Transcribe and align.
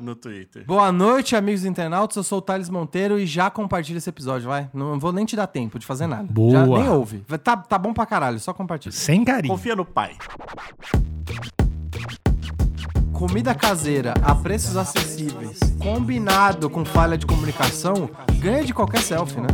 no 0.00 0.14
Twitter. 0.14 0.64
Boa 0.64 0.92
noite, 0.92 1.34
amigos 1.34 1.64
internautas. 1.64 2.16
Eu 2.16 2.22
sou 2.22 2.38
o 2.38 2.42
Thales 2.42 2.68
Monteiro 2.70 3.18
e 3.18 3.26
já 3.26 3.50
compartilha 3.50 3.98
esse 3.98 4.08
episódio, 4.08 4.48
vai. 4.48 4.68
Não 4.72 5.00
vou 5.00 5.12
nem 5.12 5.24
te 5.24 5.34
dar 5.34 5.48
tempo 5.48 5.80
de 5.80 5.86
fazer 5.86 6.06
nada. 6.06 6.26
Boa. 6.30 6.52
Já 6.52 6.66
nem 6.66 6.88
ouve. 6.88 7.24
Vai- 7.26 7.38
Tá, 7.38 7.56
tá 7.56 7.76
bom 7.76 7.92
pra 7.92 8.06
caralho, 8.06 8.38
só 8.38 8.52
compartilha. 8.54 8.92
Sem 8.92 9.24
carinho. 9.24 9.52
Confia 9.52 9.74
no 9.74 9.84
pai. 9.84 10.12
Comida 13.12 13.52
caseira 13.54 14.14
a 14.22 14.32
preços 14.34 14.76
acessíveis, 14.76 15.58
combinado 15.80 16.70
com 16.70 16.84
falha 16.84 17.18
de 17.18 17.26
comunicação, 17.26 18.08
ganha 18.38 18.64
de 18.64 18.72
qualquer 18.72 19.00
selfie, 19.00 19.40
né? 19.40 19.48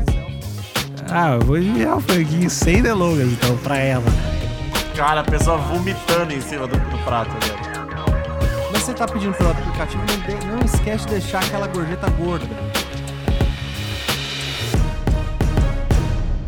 Ah, 1.11 1.30
eu 1.33 1.41
vou 1.41 1.56
enviar 1.59 1.97
o 1.97 2.00
franguinho 2.00 2.50
sem 2.50 2.83
delongas, 2.83 3.27
então, 3.33 3.56
pra 3.59 3.78
ela. 3.78 4.05
Cara, 4.95 5.20
a 5.23 5.25
pessoa 5.25 5.56
vomitando 5.56 6.33
em 6.34 6.41
cima 6.42 6.66
do, 6.66 6.77
do 6.77 7.05
prato, 7.05 7.30
velho. 7.47 7.67
Você 8.88 8.95
tá 8.95 9.06
pedindo 9.06 9.34
pelo 9.34 9.51
aplicativo, 9.51 10.02
não, 10.09 10.19
de- 10.38 10.47
não 10.47 10.59
esquece 10.65 11.05
de 11.05 11.10
deixar 11.10 11.45
aquela 11.45 11.66
gorjeta 11.66 12.09
gorda. 12.12 12.47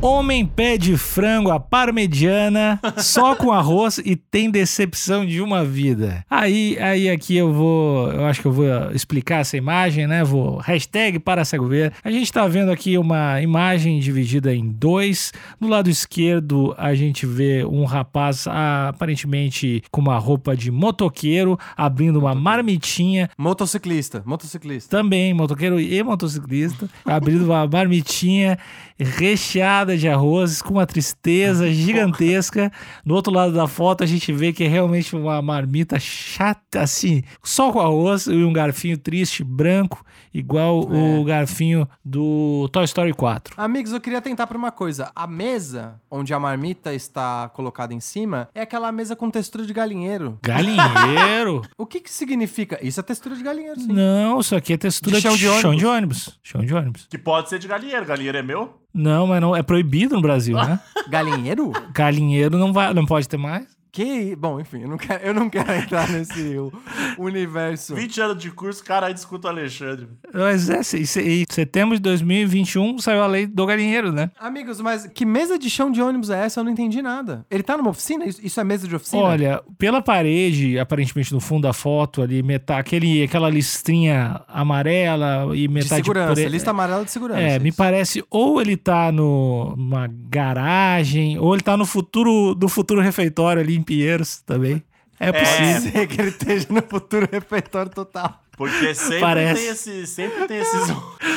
Homem 0.02 0.46
pede 0.46 0.96
frango 0.96 1.50
à 1.50 1.60
parmegiana 1.60 2.80
só 2.96 3.36
com 3.36 3.52
arroz 3.52 3.98
e 3.98 4.16
tem 4.16 4.50
decepção 4.50 5.26
de 5.26 5.42
uma 5.42 5.62
vida. 5.62 6.24
Aí, 6.30 6.78
aí 6.78 7.10
aqui 7.10 7.36
eu 7.36 7.52
vou, 7.52 8.10
eu 8.10 8.24
acho 8.24 8.40
que 8.40 8.46
eu 8.46 8.52
vou 8.52 8.64
explicar 8.94 9.40
essa 9.40 9.58
imagem, 9.58 10.06
né? 10.06 10.24
Vou 10.24 10.56
hashtag 10.56 11.18
para 11.18 11.44
cego 11.44 11.68
ver. 11.68 11.92
A 12.02 12.10
gente 12.10 12.32
tá 12.32 12.48
vendo 12.48 12.70
aqui 12.70 12.96
uma 12.96 13.42
imagem 13.42 14.00
dividida 14.00 14.54
em 14.54 14.70
dois. 14.70 15.34
Do 15.60 15.68
lado 15.68 15.90
esquerdo 15.90 16.74
a 16.78 16.94
gente 16.94 17.26
vê 17.26 17.62
um 17.66 17.84
rapaz 17.84 18.46
aparentemente 18.46 19.82
com 19.90 20.00
uma 20.00 20.16
roupa 20.18 20.56
de 20.56 20.70
motoqueiro 20.70 21.58
abrindo 21.76 22.18
uma 22.18 22.34
marmitinha 22.34 23.28
Motociclista, 23.36 24.22
motociclista. 24.24 24.96
também, 24.96 25.34
motoqueiro 25.34 25.78
e 25.78 26.02
motociclista, 26.02 26.88
abrindo 27.04 27.44
uma 27.44 27.66
marmitinha 27.66 28.58
recheada 28.98 29.89
de 29.96 30.08
arroz, 30.08 30.60
com 30.62 30.74
uma 30.74 30.86
tristeza 30.86 31.70
gigantesca. 31.72 32.70
No 33.04 33.14
outro 33.14 33.32
lado 33.32 33.52
da 33.52 33.66
foto, 33.66 34.02
a 34.02 34.06
gente 34.06 34.32
vê 34.32 34.52
que 34.52 34.64
é 34.64 34.68
realmente 34.68 35.14
uma 35.14 35.40
marmita 35.42 35.98
chata, 35.98 36.80
assim, 36.82 37.22
só 37.42 37.70
com 37.72 37.80
arroz 37.80 38.26
e 38.26 38.44
um 38.44 38.52
garfinho 38.52 38.96
triste, 38.98 39.42
branco, 39.44 40.04
igual 40.32 40.80
o 40.80 41.24
garfinho 41.24 41.88
do 42.04 42.68
Toy 42.72 42.84
Story 42.84 43.12
4. 43.12 43.54
Amigos, 43.56 43.92
eu 43.92 44.00
queria 44.00 44.20
tentar 44.20 44.46
pra 44.46 44.56
uma 44.56 44.70
coisa. 44.70 45.10
A 45.14 45.26
mesa 45.26 46.00
onde 46.10 46.32
a 46.32 46.38
marmita 46.38 46.94
está 46.94 47.48
colocada 47.50 47.92
em 47.92 48.00
cima 48.00 48.48
é 48.54 48.62
aquela 48.62 48.90
mesa 48.92 49.14
com 49.16 49.30
textura 49.30 49.64
de 49.66 49.72
galinheiro. 49.72 50.38
Galinheiro? 50.42 51.62
O 51.76 51.86
que 51.86 52.00
que 52.00 52.10
significa? 52.12 52.78
Isso 52.82 53.00
é 53.00 53.02
textura 53.02 53.34
de 53.34 53.42
galinheiro, 53.42 53.80
sim. 53.80 53.92
Não, 53.92 54.38
isso 54.40 54.54
aqui 54.54 54.74
é 54.74 54.76
textura 54.76 55.16
De 55.16 55.22
chão 55.22 55.34
de 55.34 55.40
chão 55.40 55.54
ônibus. 55.70 55.76
de 55.78 55.86
ônibus. 55.86 56.38
Chão 56.42 56.60
de 56.64 56.74
ônibus. 56.74 57.06
Que 57.08 57.18
pode 57.18 57.48
ser 57.48 57.58
de 57.58 57.66
galinheiro. 57.66 58.04
Galinheiro 58.04 58.38
é 58.38 58.42
meu? 58.42 58.79
Não, 58.92 59.26
mas 59.26 59.40
não 59.40 59.54
é 59.54 59.62
proibido 59.62 60.16
no 60.16 60.22
Brasil, 60.22 60.56
né? 60.56 60.80
Galinheiro? 61.08 61.72
Galinheiro 61.92 62.58
não 62.58 62.72
vai, 62.72 62.92
não 62.92 63.06
pode 63.06 63.28
ter 63.28 63.36
mais. 63.36 63.66
Que. 63.92 64.34
Bom, 64.36 64.60
enfim, 64.60 64.82
eu 64.82 64.88
não 64.88 64.96
quero, 64.96 65.24
eu 65.24 65.34
não 65.34 65.50
quero 65.50 65.72
entrar 65.72 66.08
nesse 66.08 66.56
universo. 67.18 67.94
20 67.94 68.20
anos 68.20 68.42
de 68.42 68.50
curso, 68.50 68.82
cara, 68.84 69.06
aí 69.06 69.14
discuta 69.14 69.48
o 69.48 69.50
Alexandre. 69.50 70.08
Mas 70.32 70.68
é, 70.70 70.80
em 71.22 71.44
setembro 71.50 71.96
de 71.96 72.02
2021 72.02 72.98
saiu 72.98 73.22
a 73.22 73.26
lei 73.26 73.46
do 73.46 73.66
galinheiro, 73.66 74.12
né? 74.12 74.30
Amigos, 74.38 74.80
mas 74.80 75.06
que 75.06 75.24
mesa 75.26 75.58
de 75.58 75.68
chão 75.68 75.90
de 75.90 76.00
ônibus 76.00 76.30
é 76.30 76.44
essa? 76.44 76.60
Eu 76.60 76.64
não 76.64 76.72
entendi 76.72 77.02
nada. 77.02 77.44
Ele 77.50 77.62
tá 77.62 77.76
numa 77.76 77.90
oficina? 77.90 78.24
Isso, 78.24 78.60
é 78.60 78.64
mesa 78.64 78.86
de 78.86 78.94
oficina? 78.94 79.22
Olha, 79.22 79.62
pela 79.78 80.00
parede, 80.02 80.78
aparentemente 80.78 81.32
no 81.32 81.40
fundo 81.40 81.62
da 81.62 81.72
foto 81.72 82.22
ali, 82.22 82.42
metade, 82.42 82.80
aquele, 82.80 83.22
aquela 83.22 83.48
listrinha 83.50 84.40
amarela 84.48 85.48
e 85.54 85.62
de 85.62 85.68
metade 85.68 85.96
segurança. 85.96 86.34
pre- 86.34 86.48
Lista 86.48 86.70
amarela 86.70 87.04
de 87.04 87.10
segurança. 87.10 87.40
É, 87.40 87.58
me 87.58 87.68
isso. 87.68 87.78
parece 87.78 88.24
ou 88.30 88.60
ele 88.60 88.76
tá 88.76 89.10
no, 89.12 89.74
numa 89.76 90.06
garagem, 90.08 91.38
ou 91.38 91.54
ele 91.54 91.62
tá 91.62 91.76
no 91.76 91.86
futuro 91.86 92.54
do 92.54 92.68
futuro 92.68 93.00
refeitório 93.00 93.62
ali 93.62 93.79
em 93.80 93.82
Pinheiros 93.82 94.38
também. 94.42 94.82
É 95.18 95.30
Pode 95.32 95.44
possível. 95.44 95.92
ser 95.92 96.06
que 96.06 96.20
ele 96.20 96.30
esteja 96.30 96.66
no 96.70 96.82
futuro 96.82 97.28
refeitório 97.30 97.90
total. 97.90 98.40
Porque 98.56 98.94
sempre 98.94 99.20
Parece. 99.20 99.60
tem, 99.60 99.70
esse, 99.70 100.06
sempre 100.06 100.46
tem 100.46 100.58
esses, 100.58 100.88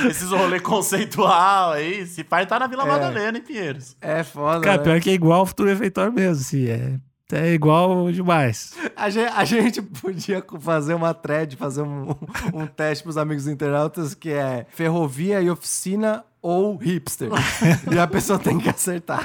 esses 0.10 0.30
rolê 0.30 0.60
conceitual 0.60 1.72
aí. 1.72 2.06
Se 2.06 2.24
pai 2.24 2.46
tá 2.46 2.60
na 2.60 2.68
Vila 2.68 2.86
Madalena, 2.86 3.38
em 3.38 3.42
Pinheiros. 3.42 3.96
É 4.02 4.24
foda. 4.24 4.62
Cara, 4.62 4.78
né? 4.78 4.84
pior 4.84 5.00
que 5.00 5.10
é 5.10 5.14
igual 5.14 5.40
ao 5.40 5.46
futuro 5.46 5.70
refeitório 5.70 6.12
mesmo, 6.12 6.42
assim, 6.42 6.68
é, 6.68 7.00
é 7.32 7.54
igual 7.54 8.12
demais. 8.12 8.74
A 8.96 9.10
gente, 9.10 9.32
a 9.34 9.46
gente 9.46 9.82
podia 9.82 10.44
fazer 10.60 10.94
uma 10.94 11.14
thread, 11.14 11.56
fazer 11.56 11.82
um, 11.82 12.16
um 12.54 12.68
teste 12.68 13.04
pros 13.04 13.18
amigos 13.18 13.48
internautas 13.48 14.14
que 14.14 14.30
é 14.30 14.66
ferrovia 14.70 15.42
e 15.42 15.50
oficina 15.50 16.24
ou 16.44 16.76
hipster. 16.76 17.30
e 17.92 17.98
a 17.98 18.06
pessoa 18.06 18.38
tem 18.38 18.60
que 18.60 18.70
acertar. 18.70 19.24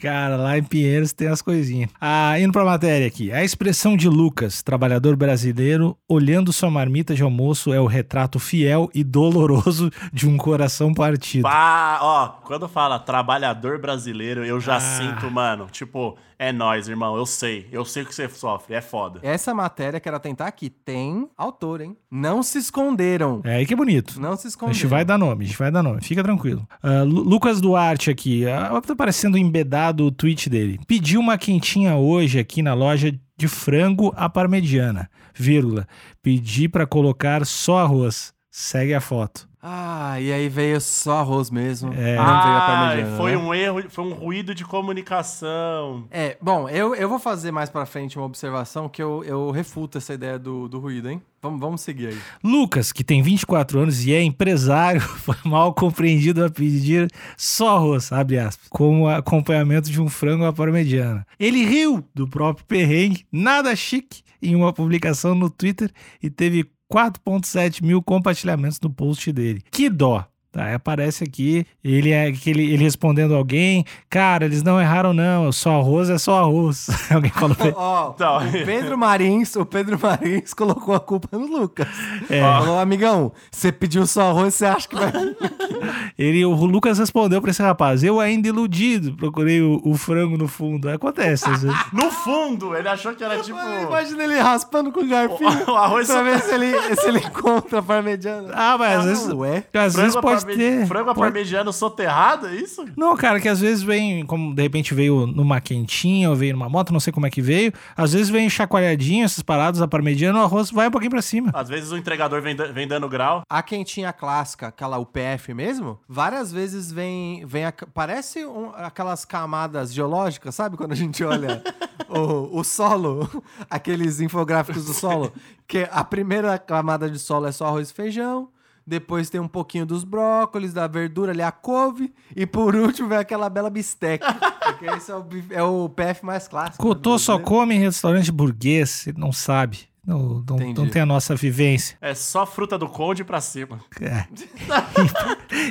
Cara, 0.00 0.36
lá 0.36 0.56
em 0.56 0.62
Pinheiros 0.62 1.12
tem 1.12 1.28
as 1.28 1.42
coisinhas. 1.42 1.90
Ah, 2.00 2.38
indo 2.38 2.52
pra 2.52 2.64
matéria 2.64 3.06
aqui. 3.06 3.32
A 3.32 3.42
expressão 3.42 3.96
de 3.96 4.08
Lucas, 4.08 4.62
trabalhador 4.62 5.16
brasileiro, 5.16 5.96
olhando 6.08 6.52
sua 6.52 6.70
marmita 6.70 7.14
de 7.14 7.22
almoço 7.22 7.72
é 7.72 7.80
o 7.80 7.86
retrato 7.86 8.38
fiel 8.38 8.88
e 8.94 9.02
doloroso 9.02 9.90
de 10.12 10.28
um 10.28 10.36
coração 10.36 10.94
partido. 10.94 11.42
Pá, 11.42 11.98
ó, 12.00 12.28
quando 12.44 12.68
fala 12.68 12.98
trabalhador 12.98 13.78
brasileiro, 13.80 14.44
eu 14.44 14.60
já 14.60 14.76
Ah. 14.76 14.80
sinto, 14.80 15.30
mano, 15.30 15.66
tipo, 15.70 16.16
é 16.38 16.50
nóis, 16.52 16.88
irmão, 16.88 17.16
eu 17.16 17.26
sei. 17.26 17.68
Eu 17.70 17.84
sei 17.84 18.02
o 18.02 18.06
que 18.06 18.14
você 18.14 18.26
sofre, 18.30 18.74
é 18.74 18.80
foda. 18.80 19.20
Essa 19.22 19.52
matéria 19.54 20.00
que 20.00 20.08
era 20.08 20.18
tentar 20.18 20.46
aqui 20.46 20.70
tem 20.70 21.28
autor, 21.36 21.82
hein? 21.82 21.94
Não 22.10 22.42
se 22.42 22.56
esconderam. 22.58 23.42
É 23.44 23.56
aí 23.56 23.66
que 23.66 23.74
é 23.74 23.76
bonito. 23.76 24.18
Não 24.18 24.34
se 24.36 24.46
A 24.46 24.48
esconderam. 24.48 24.74
gente 24.74 24.86
vai 24.86 25.04
dar 25.04 25.18
nome, 25.18 25.44
a 25.44 25.46
gente 25.48 25.58
vai 25.58 25.70
dar 25.70 25.82
nome, 25.82 26.00
fica 26.02 26.22
tranquilo. 26.22 26.49
Ah, 26.82 27.02
Lu- 27.02 27.22
Lucas 27.22 27.60
Duarte 27.60 28.10
aqui, 28.10 28.46
ah, 28.48 28.80
tá 28.80 28.94
parecendo 28.94 29.36
embedado 29.36 30.04
o 30.06 30.10
tweet 30.10 30.48
dele. 30.48 30.78
Pediu 30.86 31.20
uma 31.20 31.36
quentinha 31.36 31.96
hoje 31.96 32.38
aqui 32.38 32.62
na 32.62 32.74
loja 32.74 33.12
de 33.36 33.48
frango 33.48 34.12
à 34.16 34.28
parmegiana, 34.28 35.10
vírgula. 35.34 35.86
Pedi 36.22 36.68
pra 36.68 36.86
colocar 36.86 37.44
só 37.44 37.78
arroz. 37.78 38.32
Segue 38.50 38.94
a 38.94 39.00
foto. 39.00 39.48
Ah, 39.62 40.18
e 40.20 40.32
aí 40.32 40.48
veio 40.48 40.80
só 40.80 41.18
arroz 41.18 41.50
mesmo. 41.50 41.92
É. 41.92 42.16
Não 42.16 42.24
veio 42.24 42.24
a 42.24 42.56
Ah, 42.58 42.66
parmegiana, 42.66 43.16
foi 43.16 43.30
né? 43.32 43.36
um 43.36 43.52
erro, 43.54 43.84
foi 43.90 44.04
um 44.04 44.14
ruído 44.14 44.54
de 44.54 44.64
comunicação. 44.64 46.06
É, 46.10 46.36
bom, 46.40 46.68
eu, 46.68 46.94
eu 46.94 47.08
vou 47.08 47.18
fazer 47.18 47.50
mais 47.50 47.68
pra 47.68 47.84
frente 47.84 48.16
uma 48.18 48.24
observação 48.26 48.88
que 48.88 49.02
eu, 49.02 49.22
eu 49.24 49.50
refuto 49.50 49.98
essa 49.98 50.14
ideia 50.14 50.38
do, 50.38 50.66
do 50.68 50.78
ruído, 50.78 51.10
hein? 51.10 51.20
Vamos, 51.42 51.60
vamos 51.60 51.80
seguir 51.82 52.08
aí. 52.08 52.18
Lucas, 52.42 52.92
que 52.92 53.02
tem 53.04 53.22
24 53.22 53.80
anos 53.80 54.04
e 54.06 54.12
é 54.12 54.22
empresário, 54.22 55.00
foi 55.20 55.36
mal 55.44 55.74
compreendido 55.74 56.44
a 56.44 56.50
pedir 56.50 57.10
só 57.36 57.76
arroz, 57.76 58.12
abre 58.12 58.38
aspas, 58.38 58.66
como 58.68 59.08
acompanhamento 59.08 59.90
de 59.90 60.00
um 60.00 60.08
frango 60.08 60.44
à 60.44 60.52
parmegiana. 60.52 61.26
Ele 61.38 61.64
riu 61.64 62.02
do 62.14 62.26
próprio 62.26 62.64
perrengue, 62.66 63.26
nada 63.30 63.74
chique, 63.76 64.22
em 64.42 64.56
uma 64.56 64.72
publicação 64.72 65.34
no 65.34 65.50
Twitter 65.50 65.90
e 66.22 66.30
teve 66.30 66.64
4.7 66.90 67.82
mil 67.82 68.02
compartilhamentos 68.02 68.80
no 68.80 68.90
post 68.90 69.32
dele. 69.32 69.62
Que 69.70 69.88
dó! 69.88 70.29
Tá, 70.52 70.64
aí 70.64 70.74
aparece 70.74 71.22
aqui 71.22 71.64
ele, 71.84 72.10
é, 72.10 72.32
que 72.32 72.50
ele, 72.50 72.72
ele 72.72 72.82
respondendo 72.82 73.36
alguém, 73.36 73.84
cara, 74.08 74.44
eles 74.46 74.64
não 74.64 74.80
erraram 74.80 75.12
não, 75.14 75.52
só 75.52 75.78
arroz 75.78 76.10
é 76.10 76.18
só 76.18 76.40
arroz. 76.40 76.88
alguém 77.14 77.30
falou 77.30 77.54
pra 77.54 77.66
ele. 77.68 77.76
Ó, 77.78 78.10
Então. 78.14 78.38
o 78.38 78.64
Pedro 78.64 78.98
Marins, 78.98 79.54
o 79.54 79.64
Pedro 79.64 79.96
Marins 80.02 80.52
colocou 80.54 80.92
a 80.94 80.98
culpa 80.98 81.28
no 81.38 81.46
Lucas. 81.46 81.86
É. 82.28 82.40
Falou, 82.40 82.80
amigão, 82.80 83.32
você 83.50 83.70
pediu 83.70 84.04
só 84.08 84.30
arroz, 84.30 84.54
você 84.54 84.66
acha 84.66 84.88
que 84.88 84.96
vai... 84.96 85.12
Ele, 86.18 86.44
o 86.44 86.52
Lucas 86.52 86.98
respondeu 86.98 87.40
pra 87.40 87.50
esse 87.50 87.62
rapaz: 87.62 88.02
Eu 88.02 88.20
ainda 88.20 88.48
iludido, 88.48 89.14
procurei 89.14 89.60
o, 89.62 89.80
o 89.84 89.94
frango 89.96 90.36
no 90.36 90.46
fundo. 90.46 90.88
Acontece, 90.90 91.48
às 91.48 91.62
vezes. 91.62 91.78
No 91.92 92.10
fundo, 92.10 92.76
ele 92.76 92.88
achou 92.88 93.14
que 93.14 93.24
era 93.24 93.38
tipo. 93.40 93.58
Imagina 93.58 94.24
ele 94.24 94.38
raspando 94.38 94.92
com 94.92 95.00
o 95.00 95.08
garfinho 95.08 95.50
O 95.70 95.74
arroz 95.76 96.06
pra 96.06 96.16
só- 96.16 96.22
ver 96.24 96.40
se 96.40 96.54
ele, 96.54 96.96
se 96.96 97.08
ele 97.08 97.18
encontra 97.20 97.78
a 97.78 97.82
parmegiana. 97.82 98.50
Ah, 98.54 98.76
mas 98.78 98.98
às 98.98 99.04
vezes, 99.06 99.32
Ué? 99.32 99.64
às 99.72 99.94
vezes 99.94 100.16
à 100.16 100.20
pode 100.44 100.56
parme- 100.56 100.78
ter. 100.78 100.86
Frango 100.86 101.10
a 101.10 101.14
Pode- 101.14 101.26
parmegiano 101.26 101.72
soterrado, 101.72 102.46
é 102.48 102.54
isso? 102.56 102.84
Não, 102.96 103.16
cara, 103.16 103.40
que 103.40 103.48
às 103.48 103.60
vezes 103.60 103.82
vem, 103.82 104.24
como 104.26 104.54
de 104.54 104.62
repente 104.62 104.94
veio 104.94 105.26
numa 105.26 105.60
quentinha 105.60 106.30
ou 106.30 106.36
veio 106.36 106.52
numa 106.54 106.68
moto, 106.68 106.92
não 106.92 107.00
sei 107.00 107.12
como 107.12 107.26
é 107.26 107.30
que 107.30 107.40
veio. 107.42 107.72
Às 107.96 108.12
vezes 108.12 108.28
vem 108.28 108.48
chacoalhadinho, 108.48 109.24
essas 109.24 109.42
paradas, 109.42 109.80
a 109.82 109.88
parmegiana, 109.88 110.40
o 110.40 110.42
arroz 110.42 110.70
vai 110.70 110.88
um 110.88 110.90
pouquinho 110.90 111.10
pra 111.10 111.22
cima. 111.22 111.50
Às 111.54 111.68
vezes 111.68 111.90
o 111.92 111.96
entregador 111.96 112.40
vem, 112.42 112.54
vem 112.56 112.86
dando 112.88 113.08
grau. 113.08 113.42
A 113.48 113.62
quentinha 113.62 114.12
clássica, 114.12 114.68
aquela 114.68 114.98
UPF 114.98 115.52
mesmo, 115.54 115.98
várias 116.08 116.52
vezes 116.52 116.90
vem. 116.92 117.44
vem 117.46 117.64
a- 117.64 117.72
parece 117.94 118.44
um- 118.44 118.70
aquelas 118.74 119.24
camadas 119.24 119.92
geológicas, 119.92 120.54
sabe? 120.54 120.76
Quando 120.76 120.92
a 120.92 120.96
gente 120.96 121.22
olha 121.24 121.62
o, 122.08 122.58
o 122.60 122.64
solo, 122.64 123.28
aqueles 123.68 124.20
infográficos 124.20 124.84
do 124.84 124.92
solo, 124.94 125.32
que 125.66 125.88
a 125.90 126.02
primeira 126.04 126.58
camada 126.58 127.08
de 127.10 127.18
solo 127.18 127.46
é 127.46 127.52
só 127.52 127.66
arroz 127.66 127.90
e 127.90 127.94
feijão. 127.94 128.48
Depois 128.86 129.28
tem 129.30 129.40
um 129.40 129.48
pouquinho 129.48 129.84
dos 129.84 130.04
brócolis, 130.04 130.72
da 130.72 130.86
verdura 130.86 131.32
ali, 131.32 131.42
a 131.42 131.52
couve. 131.52 132.12
E 132.34 132.46
por 132.46 132.74
último 132.74 133.08
vem 133.08 133.18
aquela 133.18 133.48
bela 133.48 133.70
bisteca. 133.70 134.32
Porque 134.64 134.86
esse 134.86 135.10
é 135.10 135.14
o, 135.14 135.26
é 135.50 135.62
o 135.62 135.88
PF 135.88 136.24
mais 136.24 136.48
clássico. 136.48 136.82
Cotô 136.82 137.12
né, 137.12 137.18
só 137.18 137.38
come 137.38 137.74
em 137.74 137.78
restaurante 137.78 138.32
burguês, 138.32 139.06
ele 139.06 139.18
não 139.18 139.32
sabe. 139.32 139.89
Não, 140.04 140.42
não, 140.48 140.56
não 140.72 140.88
tem 140.88 141.02
a 141.02 141.06
nossa 141.06 141.36
vivência. 141.36 141.96
É 142.00 142.14
só 142.14 142.46
fruta 142.46 142.78
do 142.78 142.88
conde 142.88 143.22
pra 143.22 143.40
cima. 143.40 143.80
É. 144.00 144.26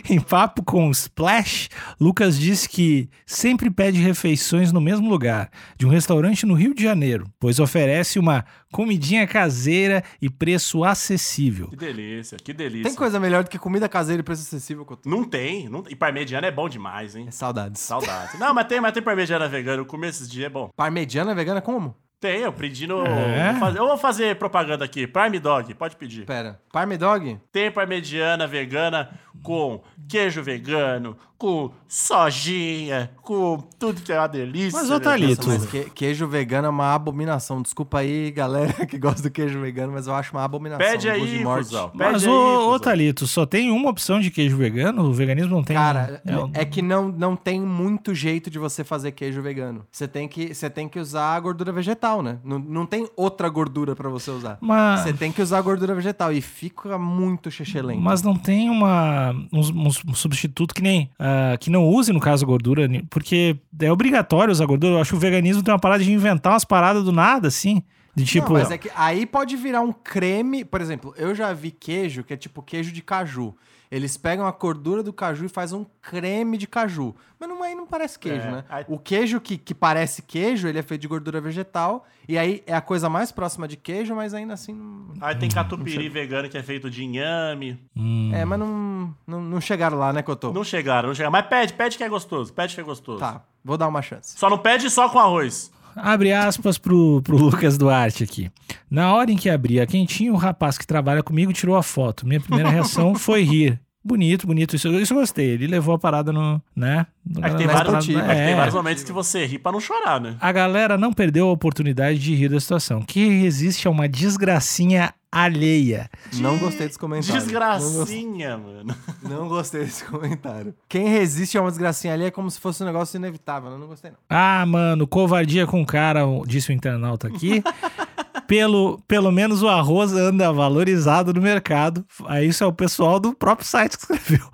em, 0.10 0.16
em 0.16 0.20
papo 0.20 0.64
com 0.64 0.88
o 0.88 0.92
Splash, 0.92 1.70
Lucas 2.00 2.40
disse 2.40 2.70
que 2.70 3.10
sempre 3.26 3.70
pede 3.72 4.00
refeições 4.00 4.72
no 4.72 4.80
mesmo 4.80 5.10
lugar, 5.10 5.50
de 5.78 5.86
um 5.86 5.90
restaurante 5.90 6.46
no 6.46 6.54
Rio 6.54 6.74
de 6.74 6.84
Janeiro, 6.84 7.26
pois 7.40 7.60
oferece 7.60 8.20
uma 8.20 8.46
comidinha 8.72 9.26
caseira 9.28 10.04
e 10.22 10.30
preço 10.30 10.84
acessível. 10.84 11.70
Que 11.70 11.75
delícia, 11.75 12.38
que 12.38 12.54
delícia. 12.54 12.84
Tem 12.84 12.96
coisa 12.96 13.20
melhor 13.20 13.44
do 13.44 13.50
que 13.50 13.58
comida 13.58 13.90
caseira 13.90 14.22
e 14.22 14.24
preço 14.24 14.44
acessível? 14.44 14.88
Não 15.06 15.24
tem. 15.24 15.68
Não... 15.68 15.84
E 15.90 15.96
parmegiana 15.96 16.48
é 16.48 16.52
bom 16.52 16.70
demais, 16.70 17.16
hein? 17.16 17.25
É 17.28 17.32
saudades. 17.32 17.82
Saudades. 17.82 18.40
Não, 18.40 18.54
mas 18.54 18.68
tem, 18.68 18.80
mas 18.80 18.94
tem 18.94 19.02
parmegiana 19.02 19.48
vegana. 19.48 19.82
Eu 19.82 19.86
comi 19.86 20.08
esses 20.08 20.30
dias, 20.30 20.46
é 20.46 20.50
bom. 20.50 20.70
Parmegiana 20.75 21.34
vegana 21.34 21.62
como? 21.62 21.96
Tem, 22.19 22.42
eu 22.42 22.51
pedi 22.51 22.86
no. 22.86 23.06
É? 23.06 23.51
Vou 23.51 23.60
fazer- 23.62 23.80
Eu 23.80 23.88
vou 23.88 23.98
fazer 23.98 24.36
propaganda 24.36 24.83
aqui. 24.83 25.07
Prime 25.07 25.39
Dog, 25.39 25.74
pode 25.75 25.95
pedir. 25.95 26.25
Pera, 26.25 26.60
Parme 26.71 26.98
Dog? 26.98 27.39
Tem 27.51 27.71
parmegiana 27.71 28.45
vegana 28.45 29.10
com 29.42 29.81
queijo 30.07 30.44
vegano, 30.44 31.16
com 31.38 31.71
sojinha, 31.88 33.10
com 33.21 33.57
tudo 33.80 34.01
que 34.01 34.12
é 34.12 34.19
uma 34.19 34.27
delícia. 34.27 34.77
Mas, 34.77 34.89
né? 34.89 34.95
ô, 34.95 35.00
Thalito, 35.00 35.48
mas 35.48 35.66
que- 35.66 35.89
queijo 35.92 36.27
vegano 36.27 36.68
é 36.68 36.69
uma 36.69 36.94
abominação. 36.94 37.62
Desculpa 37.62 38.00
aí, 38.00 38.31
galera 38.31 38.74
que 38.86 38.98
gosta 38.98 39.22
do 39.24 39.31
queijo 39.31 39.60
vegano, 39.62 39.94
mas 39.94 40.07
eu 40.07 40.13
acho 40.13 40.33
uma 40.33 40.44
abominação. 40.44 40.86
Pede 40.86 41.10
aí, 41.10 41.38
de 41.38 41.44
morte. 41.44 41.68
cuzão. 41.68 41.89
Pede 41.89 42.04
Mas, 42.12 42.24
aí, 42.24 42.30
ô, 42.30 42.72
ô. 42.74 42.80
Thalito, 42.80 43.25
só 43.27 43.45
tem 43.45 43.72
uma 43.72 43.89
opção 43.89 44.19
de 44.19 44.30
queijo 44.30 44.57
vegano? 44.57 45.04
O 45.04 45.13
veganismo 45.13 45.56
não 45.56 45.63
tem. 45.63 45.75
Cara, 45.75 46.22
é, 46.25 46.38
um- 46.38 46.51
é 46.54 46.65
que 46.65 46.81
não, 46.81 47.07
não 47.10 47.36
tem 47.36 47.62
muito 47.62 48.13
jeito 48.13 48.50
de 48.50 48.60
você 48.60 48.83
fazer 48.83 49.12
queijo 49.13 49.42
vegano. 49.42 49.86
Você 49.92 50.07
tem 50.07 50.27
que, 50.27 50.54
você 50.54 50.69
tem 50.69 50.89
que 50.89 51.00
usar 51.00 51.36
a 51.36 51.39
gordura 51.39 51.72
vegetal, 51.72 52.09
né? 52.22 52.40
Não, 52.44 52.60
não 52.60 52.86
tem 52.86 53.08
outra 53.16 53.48
gordura 53.50 53.96
pra 53.96 54.10
você 54.10 54.32
usar. 54.32 54.58
Mas, 54.60 55.02
Você 55.02 55.14
tem 55.14 55.32
que 55.32 55.42
usar 55.42 55.60
a 55.60 55.62
gordura 55.62 55.94
vegetal 55.96 56.32
e 56.34 56.42
fica 56.42 56.98
muito 56.98 57.50
chechelento. 57.52 58.02
mas 58.02 58.22
não 58.22 58.36
tem 58.36 58.70
uma, 58.70 59.32
um, 59.54 59.88
um 59.88 60.14
substituto 60.14 60.74
que 60.74 60.82
nem. 60.82 61.10
ah, 61.20 61.56
que 61.60 61.70
não 61.70 61.88
use, 61.88 62.12
no 62.12 62.20
caso, 62.20 62.46
gordura, 62.46 62.88
porque 63.10 63.58
é 63.80 63.92
obrigatório 63.92 64.52
usar 64.52 64.66
gordura. 64.66 64.96
Eu 64.96 65.02
acho 65.02 65.12
que 65.12 65.18
o 65.18 65.20
veganismo 65.20 65.64
tem 65.64 65.74
uma 65.74 65.80
parada 65.80 66.04
de 66.04 66.12
inventar 66.12 66.54
umas 66.54 66.66
paradas 66.66 67.04
do 67.04 67.12
nada, 67.12 67.48
assim. 67.48 67.84
De 68.16 68.26
tipo. 68.26 68.48
Não, 68.54 68.60
mas 68.60 68.72
é 68.72 68.78
que 68.78 68.90
aí 68.96 69.26
pode 69.26 69.56
virar 69.56 69.82
um 69.82 69.92
creme. 69.94 70.66
Por 70.66 70.82
exemplo, 70.82 71.14
eu 71.18 71.34
já 71.36 71.54
vi 71.54 71.72
queijo 71.72 72.24
que 72.24 72.34
é 72.34 72.38
tipo 72.38 72.62
queijo 72.62 72.92
de 72.92 73.02
caju. 73.02 73.56
Eles 73.92 74.16
pegam 74.18 74.46
a 74.46 74.52
gordura 74.52 75.02
do 75.02 75.12
caju 75.12 75.46
e 75.46 75.50
fazem 75.50 75.80
um 75.80 75.86
creme 76.00 76.58
de 76.60 76.68
caju. 76.68 77.16
Mas 77.40 77.50
não, 77.50 77.64
aí 77.64 77.74
não 77.74 77.88
parece 77.88 78.20
queijo, 78.20 78.46
É, 78.46 78.52
né? 78.52 78.64
aí- 78.70 78.86
O 78.88 79.00
queijo 79.00 79.42
que, 79.42 79.58
que 79.58 79.74
parece 79.74 80.22
queijo, 80.22 80.68
ele 80.68 80.78
é 80.78 80.84
feito 80.84 81.02
de 81.02 81.08
gordura 81.08 81.42
vegetal. 81.42 82.06
E 82.28 82.38
aí 82.38 82.62
é 82.68 82.76
a 82.76 82.82
coisa 82.82 83.10
mais 83.10 83.32
próxima 83.32 83.68
de 83.68 83.76
queijo, 83.76 84.14
mas 84.16 84.36
ainda 84.36 84.54
assim. 84.54 84.74
não- 84.74 85.14
Aí 85.20 85.36
tem 85.36 85.50
catupiry 85.50 86.08
vegano 86.08 86.48
que 86.48 86.58
é 86.58 86.62
feito 86.62 86.88
de 86.88 87.04
inhame. 87.04 87.80
hum, 87.96 88.30
É, 88.32 88.46
mas 88.46 88.60
não, 88.60 89.16
não, 89.26 89.42
não 89.42 89.60
chegaram 89.62 89.98
lá, 89.98 90.14
né, 90.14 90.22
Cotô? 90.22 90.54
Não 90.54 90.64
chegaram, 90.64 91.08
não 91.10 91.16
chegaram. 91.16 91.32
Mas 91.32 91.48
pede, 91.48 91.74
pede 91.74 91.98
que 91.98 92.04
é 92.04 92.10
gostoso. 92.10 92.54
Pede 92.54 92.76
que 92.76 92.82
é 92.82 92.84
gostoso. 92.84 93.20
Tá, 93.20 93.42
vou 93.66 93.76
dar 93.76 93.88
uma 93.88 94.04
chance. 94.04 94.38
Só 94.38 94.52
não 94.52 94.60
pede 94.60 94.88
só 94.92 95.10
com 95.10 95.18
arroz. 95.18 95.72
Abre 95.95 96.33
aspas 96.33 96.77
pro, 96.77 97.21
pro 97.24 97.38
Lucas 97.38 97.77
Duarte 97.77 98.24
aqui. 98.24 98.51
Na 98.89 99.13
hora 99.13 99.31
em 99.31 99.38
que 99.38 99.50
abri 99.50 99.80
a 99.80 99.88
quentinha, 99.88 100.33
o 100.33 100.38
rapaz 100.38 100.77
que 100.77 100.88
trabalha 100.88 101.24
comigo 101.24 101.53
tirou 101.53 101.75
a 101.75 101.83
foto. 101.83 102.25
Minha 102.27 102.39
primeira 102.39 102.69
reação 102.69 103.15
foi 103.15 103.44
rir. 103.44 103.80
Bonito, 104.04 104.48
bonito. 104.48 104.75
Isso, 104.75 104.88
isso 105.00 105.13
eu 105.13 105.19
gostei. 105.19 105.46
Ele 105.50 105.68
levou 105.68 105.94
a 105.94 106.00
parada 106.00 106.31
no. 106.31 106.62
né? 106.75 107.06
No- 107.25 107.46
É 107.46 107.50
que 107.50 107.57
tem, 107.57 107.68
vários, 107.68 107.92
na- 107.94 108.00
é 108.00 108.01
que 108.01 108.42
tem 108.44 108.54
é. 108.54 108.56
vários 108.56 108.74
momentos 108.75 109.04
que 109.04 109.12
você 109.12 109.46
ri 109.46 109.60
pra 109.60 109.72
não 109.72 109.80
chorar, 109.80 110.19
né? 110.22 110.36
A 110.40 110.51
galera 110.51 110.98
não 110.98 111.12
perdeu 111.13 111.48
a 111.50 111.51
oportunidade 111.51 112.18
de 112.18 112.34
rir 112.34 112.50
da 112.50 112.60
situação. 112.60 113.01
Que 113.01 113.28
resiste 113.28 113.88
a 113.88 113.92
uma 113.92 114.07
desgracinha 114.07 115.13
alheia. 115.31 116.10
Não 116.36 116.57
gostei 116.57 116.88
desse 116.88 116.98
comentário. 116.98 117.36
Não 117.36 117.46
Desgracinha, 117.46 118.57
mano. 118.57 118.96
não 119.22 119.48
gostei 119.48 119.81
desse 119.81 120.04
comentário. 120.06 120.74
Quem 120.88 121.07
resiste 121.07 121.56
a 121.57 121.62
uma 121.62 121.69
desgracinha 121.69 122.13
ali 122.13 122.24
é 122.25 122.31
como 122.31 122.50
se 122.50 122.60
fosse 122.60 122.81
um 122.81 122.86
negócio 122.88 123.18
inevitável. 123.18 123.69
Eu 123.69 123.78
não 123.78 123.86
gostei, 123.88 124.10
não. 124.12 124.18
Ah, 124.30 124.66
mano, 124.66 125.06
covardia 125.06 125.68
com 125.68 125.86
cara, 125.86 126.22
disse 126.48 126.72
o 126.72 126.74
internauta 126.74 127.28
aqui. 127.28 127.62
pelo, 128.50 129.00
pelo 129.07 129.31
menos 129.31 129.62
o 129.62 129.68
arroz 129.69 130.12
anda 130.12 130.51
valorizado 130.51 131.31
no 131.31 131.40
mercado. 131.40 132.04
Aí 132.25 132.48
isso 132.48 132.63
é 132.63 132.68
o 132.68 132.74
pessoal 132.74 133.19
do 133.19 133.31
próprio 133.34 133.68
site 133.68 133.96
que 133.96 134.12
escreveu. 134.12 134.46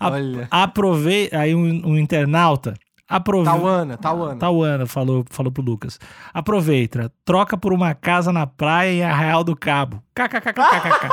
A- 0.00 0.10
Olha. 0.10 0.48
Aprovei. 0.50 1.30
Aí 1.32 1.54
um, 1.54 1.80
um 1.90 1.96
internauta. 1.96 2.74
Aprove... 3.08 3.44
Tauana, 3.44 3.96
Tauana. 3.96 4.36
Tauana 4.36 4.86
falou, 4.86 5.24
falou 5.30 5.50
pro 5.50 5.62
Lucas. 5.62 5.98
Aproveita, 6.34 7.10
troca 7.24 7.56
por 7.56 7.72
uma 7.72 7.92
casa 7.94 8.32
na 8.32 8.46
praia 8.46 8.90
em 8.92 9.02
Arraial 9.02 9.42
do 9.44 9.56
Cabo. 9.56 10.00
KKKKKK. 10.14 11.08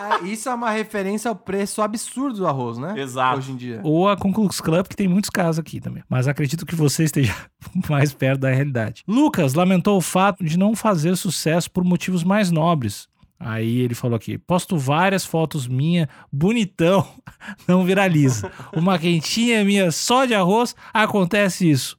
Ah, 0.00 0.20
isso 0.22 0.48
é 0.48 0.54
uma 0.54 0.70
referência 0.70 1.28
ao 1.28 1.34
preço 1.34 1.82
absurdo 1.82 2.38
do 2.38 2.46
arroz, 2.46 2.78
né? 2.78 2.94
Exato. 2.96 3.38
Hoje 3.38 3.50
em 3.50 3.56
dia. 3.56 3.80
Ou 3.82 4.08
a 4.08 4.16
Klux 4.16 4.60
Club, 4.60 4.86
que 4.86 4.94
tem 4.94 5.08
muitos 5.08 5.28
casos 5.28 5.58
aqui 5.58 5.80
também. 5.80 6.04
Mas 6.08 6.28
acredito 6.28 6.64
que 6.64 6.76
você 6.76 7.02
esteja 7.02 7.34
mais 7.90 8.12
perto 8.12 8.40
da 8.40 8.50
realidade. 8.50 9.02
Lucas 9.08 9.54
lamentou 9.54 9.96
o 9.96 10.00
fato 10.00 10.44
de 10.44 10.56
não 10.56 10.76
fazer 10.76 11.16
sucesso 11.16 11.68
por 11.68 11.82
motivos 11.82 12.22
mais 12.22 12.52
nobres. 12.52 13.08
Aí 13.40 13.80
ele 13.80 13.94
falou 13.94 14.16
aqui: 14.16 14.38
posto 14.38 14.78
várias 14.78 15.24
fotos 15.24 15.66
minha, 15.66 16.08
bonitão, 16.32 17.06
não 17.66 17.84
viraliza. 17.84 18.52
Uma 18.72 18.98
quentinha 18.98 19.64
minha 19.64 19.90
só 19.90 20.24
de 20.24 20.34
arroz, 20.34 20.76
acontece 20.94 21.68
isso. 21.68 21.97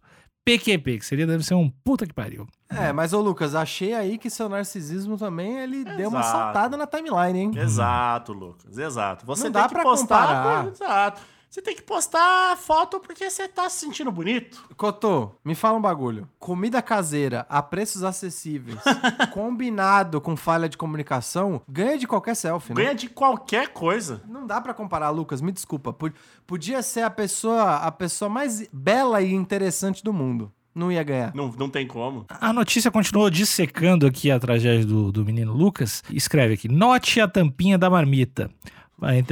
PQP, 0.57 0.97
que 0.99 1.05
seria, 1.05 1.27
deve 1.27 1.43
ser 1.43 1.53
um 1.53 1.69
puta 1.69 2.05
que 2.07 2.13
pariu. 2.13 2.47
É, 2.69 2.91
mas 2.91 3.13
ô 3.13 3.21
Lucas, 3.21 3.53
achei 3.55 3.93
aí 3.93 4.17
que 4.17 4.29
seu 4.29 4.47
narcisismo 4.49 5.17
também, 5.17 5.57
ele 5.59 5.83
deu 5.83 6.09
uma 6.09 6.19
Exato. 6.19 6.37
saltada 6.37 6.77
na 6.77 6.87
timeline, 6.87 7.39
hein? 7.39 7.51
Exato, 7.55 8.33
Lucas. 8.33 8.77
Exato. 8.77 9.25
Você 9.25 9.43
Não 9.45 9.51
tem 9.51 9.61
dá 9.61 9.67
que 9.67 9.73
pra 9.73 9.83
postar. 9.83 10.27
comparar. 10.27 10.67
Exato. 10.67 11.21
Você 11.49 11.63
tem 11.63 11.75
que 11.75 11.81
postar 11.81 12.55
foto 12.57 12.99
porque 12.99 13.27
você 13.27 13.47
tá 13.47 13.67
se 13.69 13.79
sentindo 13.79 14.11
bonito. 14.11 14.63
Cotô, 14.77 15.31
me 15.43 15.55
fala 15.55 15.77
um 15.79 15.81
bagulho. 15.81 16.29
Comida 16.37 16.79
caseira 16.79 17.43
a 17.49 17.59
preços 17.61 18.03
acessíveis, 18.03 18.77
combinado 19.33 20.21
com 20.21 20.35
falha 20.35 20.69
de 20.69 20.77
comunicação, 20.77 21.61
ganha 21.67 21.97
de 21.97 22.07
qualquer 22.07 22.35
selfie, 22.35 22.73
né? 22.73 22.81
Ganha 22.83 22.95
de 22.95 23.09
qualquer 23.09 23.69
coisa. 23.69 24.21
Não 24.27 24.45
dá 24.45 24.59
pra 24.61 24.73
comparar, 24.73 25.09
Lucas, 25.09 25.41
me 25.41 25.51
desculpa. 25.51 25.91
Pod- 25.93 26.13
Podia 26.45 26.81
ser 26.81 27.01
a 27.01 27.09
pessoa, 27.09 27.77
a 27.77 27.91
pessoa 27.91 28.29
mais 28.29 28.67
bela 28.71 29.21
e 29.21 29.33
interessante 29.33 30.03
do 30.03 30.13
mundo. 30.13 30.51
Não 30.75 30.91
ia 30.91 31.01
ganhar. 31.03 31.33
Não, 31.33 31.49
não 31.57 31.69
tem 31.69 31.87
como. 31.87 32.25
A 32.29 32.53
notícia 32.53 32.91
continuou 32.91 33.29
dissecando 33.29 34.05
aqui 34.05 34.29
a 34.29 34.39
tragédia 34.39 34.85
do, 34.85 35.11
do 35.11 35.25
menino 35.25 35.51
Lucas. 35.51 36.03
Escreve 36.11 36.53
aqui: 36.53 36.67
note 36.69 37.19
a 37.19 37.27
tampinha 37.27 37.77
da 37.77 37.89
marmita. 37.89 38.49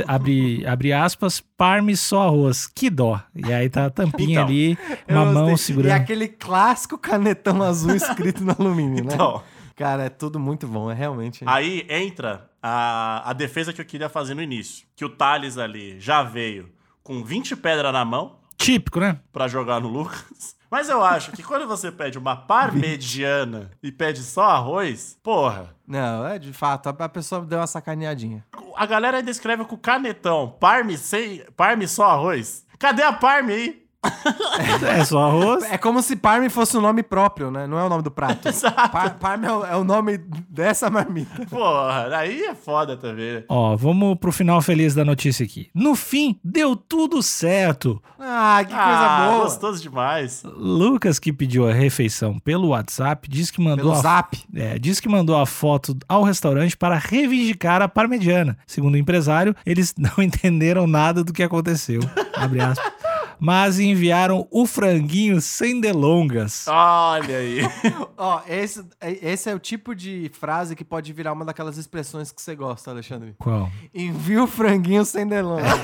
Abre, 0.08 0.66
abre 0.66 0.94
aspas, 0.94 1.40
parme 1.58 1.96
só 1.98 2.28
arroz. 2.28 2.68
Que 2.68 2.90
dó. 2.90 3.20
E 3.36 3.52
aí 3.54 3.70
tá 3.70 3.86
a 3.86 3.90
tampinha 3.90 4.40
Então, 4.42 4.46
ali, 4.46 4.78
uma 5.10 5.26
mão 5.26 5.50
gostei. 5.52 5.68
segurando. 5.76 5.92
E 5.92 5.94
aquele 5.94 6.28
clássico 6.28 6.98
canetão 6.98 7.62
azul 7.62 7.96
escrito 7.96 8.44
no 8.44 8.52
alumínio, 8.52 9.04
né? 9.04 9.14
Então, 9.14 9.42
Cara, 9.76 10.06
é 10.06 10.10
tudo 10.10 10.40
muito 10.40 10.68
bom, 10.68 10.90
é 10.90 10.94
realmente. 10.96 11.44
aí 11.46 11.86
entra 11.88 12.50
a, 12.64 13.30
a 13.30 13.34
defesa 13.34 13.72
que 13.72 13.80
eu 13.80 13.86
queria 13.86 14.10
fazer 14.10 14.34
no 14.34 14.42
início. 14.42 14.88
Que 14.96 15.06
o 15.06 15.10
Thales 15.10 15.56
ali 15.60 16.00
já 16.00 16.24
veio 16.24 16.70
com 17.04 17.24
20 17.24 17.56
pedras 17.58 17.94
na 17.94 18.04
mão 18.04 18.38
Típico, 18.58 19.00
né? 19.00 19.20
pra 19.32 19.48
jogar 19.48 19.80
no 19.80 19.88
Lucas. 19.88 20.57
Mas 20.70 20.90
eu 20.90 21.04
acho 21.04 21.32
que 21.32 21.44
quando 21.44 21.68
você 21.68 21.92
pede 21.92 22.18
uma 22.18 22.36
parmegiana 22.36 23.72
e 23.82 23.92
pede 23.92 24.22
só 24.22 24.44
arroz, 24.44 25.18
porra, 25.24 25.76
Não, 25.88 26.28
é 26.28 26.38
de 26.38 26.52
fato, 26.54 26.90
a 26.90 27.10
pessoa 27.10 27.46
deu 27.46 27.60
uma 27.60 27.68
sacaneadinha. 27.68 28.46
a 28.76 28.86
galera 28.86 29.18
ainda 29.18 29.32
escreve 29.32 29.64
com 29.66 29.78
canetão, 29.78 30.56
parme 30.60 30.98
sem, 30.98 31.44
parme 31.56 31.88
só 31.88 32.12
arroz. 32.12 32.66
Cadê 32.78 33.02
a 33.02 33.14
parme 33.14 33.54
aí? 33.54 33.87
É 34.82 35.04
só 35.06 35.28
arroz. 35.28 35.64
É 35.72 35.78
como 35.78 36.02
se 36.02 36.16
Parme 36.16 36.50
fosse 36.50 36.76
o 36.76 36.82
nome 36.82 37.04
próprio, 37.04 37.52
né? 37.52 37.68
Não 37.68 37.78
é 37.78 37.84
o 37.84 37.90
nome 37.90 38.04
do 38.04 38.12
prato. 38.12 38.48
Exato. 38.50 38.90
Par 38.92 39.16
Parme 39.18 39.46
é 39.46 39.52
o, 39.52 39.66
é 39.66 39.76
o 39.76 39.84
nome 39.84 40.18
dessa 40.50 40.90
marmita. 40.90 41.46
Porra, 41.50 42.10
aí 42.16 42.44
é 42.44 42.56
foda 42.56 42.98
também. 42.98 43.36
né? 43.36 43.44
Ó, 43.50 43.76
vamos 43.76 44.18
pro 44.18 44.32
final 44.32 44.62
feliz 44.62 44.96
da 44.96 45.06
notícia 45.06 45.44
aqui. 45.44 45.70
No 45.74 45.96
fim, 45.96 46.40
deu 46.44 46.76
tudo 46.76 47.22
certo. 47.22 48.02
Ah, 48.20 48.60
que 48.62 48.74
coisa 48.74 48.82
ah, 48.84 49.30
boa. 49.30 49.44
gostoso 49.44 49.82
demais. 49.82 50.44
Lucas, 50.44 51.20
que 51.20 51.32
pediu 51.32 51.70
a 51.70 51.74
refeição 51.74 52.40
pelo 52.40 52.70
WhatsApp, 52.70 53.30
disse 53.30 53.54
que 53.54 53.62
mandou 53.62 53.86
Pelo 53.86 53.94
a 53.94 54.02
zap. 54.02 54.38
É, 54.56 54.80
diz 54.80 55.00
que 55.00 55.08
mandou 55.08 55.38
a 55.38 55.46
foto 55.46 55.96
ao 56.08 56.24
restaurante 56.24 56.76
para 56.76 56.98
reivindicar 56.98 57.82
a 57.82 57.88
parmegiana. 57.88 58.58
Segundo 58.66 58.96
o 58.96 58.98
empresário, 58.98 59.56
eles 59.66 59.94
não 59.98 60.24
entenderam 60.24 60.88
nada 60.88 61.24
do 61.24 61.32
que 61.34 61.44
aconteceu. 61.44 62.02
Abre 62.36 62.62
aspas. 62.62 62.97
Mas 63.40 63.80
enviaram 63.80 64.48
o 64.50 64.66
franguinho 64.66 65.40
sem 65.42 65.80
delongas. 65.80 66.66
Olha 66.68 67.38
aí. 67.38 67.60
Ó, 68.18 68.42
esse, 68.48 68.84
esse 69.02 69.50
é 69.50 69.54
o 69.56 69.60
tipo 69.60 69.94
de 69.96 70.32
frase 70.40 70.76
que 70.76 70.84
pode 70.84 71.14
virar 71.14 71.34
uma 71.34 71.46
daquelas 71.46 71.78
expressões 71.78 72.32
que 72.32 72.42
você 72.42 72.56
gosta, 72.56 72.90
Alexandre. 72.92 73.36
Qual? 73.38 73.70
Envia 73.94 74.44
o 74.44 74.48
franguinho 74.48 75.06
sem 75.06 75.28
delongas. 75.28 75.68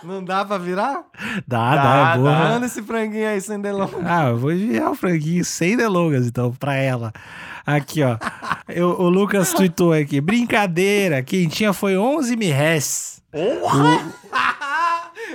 É, 0.00 0.06
Não 0.06 0.22
dá 0.22 0.44
pra 0.44 0.58
virar? 0.58 1.02
dá, 1.46 1.74
dá, 1.74 1.82
Dá, 2.04 2.12
é 2.14 2.18
boa. 2.18 2.30
dá. 2.32 2.38
Manda 2.50 2.66
esse 2.66 2.80
franguinho 2.82 3.28
aí 3.28 3.40
sem 3.40 3.60
delongas. 3.60 4.04
Ah, 4.06 4.28
eu 4.28 4.36
vou 4.38 4.52
enviar 4.52 4.90
o 4.90 4.94
franguinho 4.94 5.44
sem 5.44 5.76
delongas, 5.76 6.26
então, 6.26 6.52
pra 6.52 6.74
ela. 6.74 7.12
Aqui, 7.66 8.02
ó. 8.02 8.16
Eu- 8.68 8.90
o 9.00 9.08
Lucas 9.08 9.52
tweetou 9.52 9.92
aqui. 9.92 10.20
Brincadeira, 10.20 11.20
quem 11.22 11.48
tinha 11.48 11.72
foi 11.72 11.96
11 11.98 12.36
mil 12.36 12.54
réis. 12.54 13.20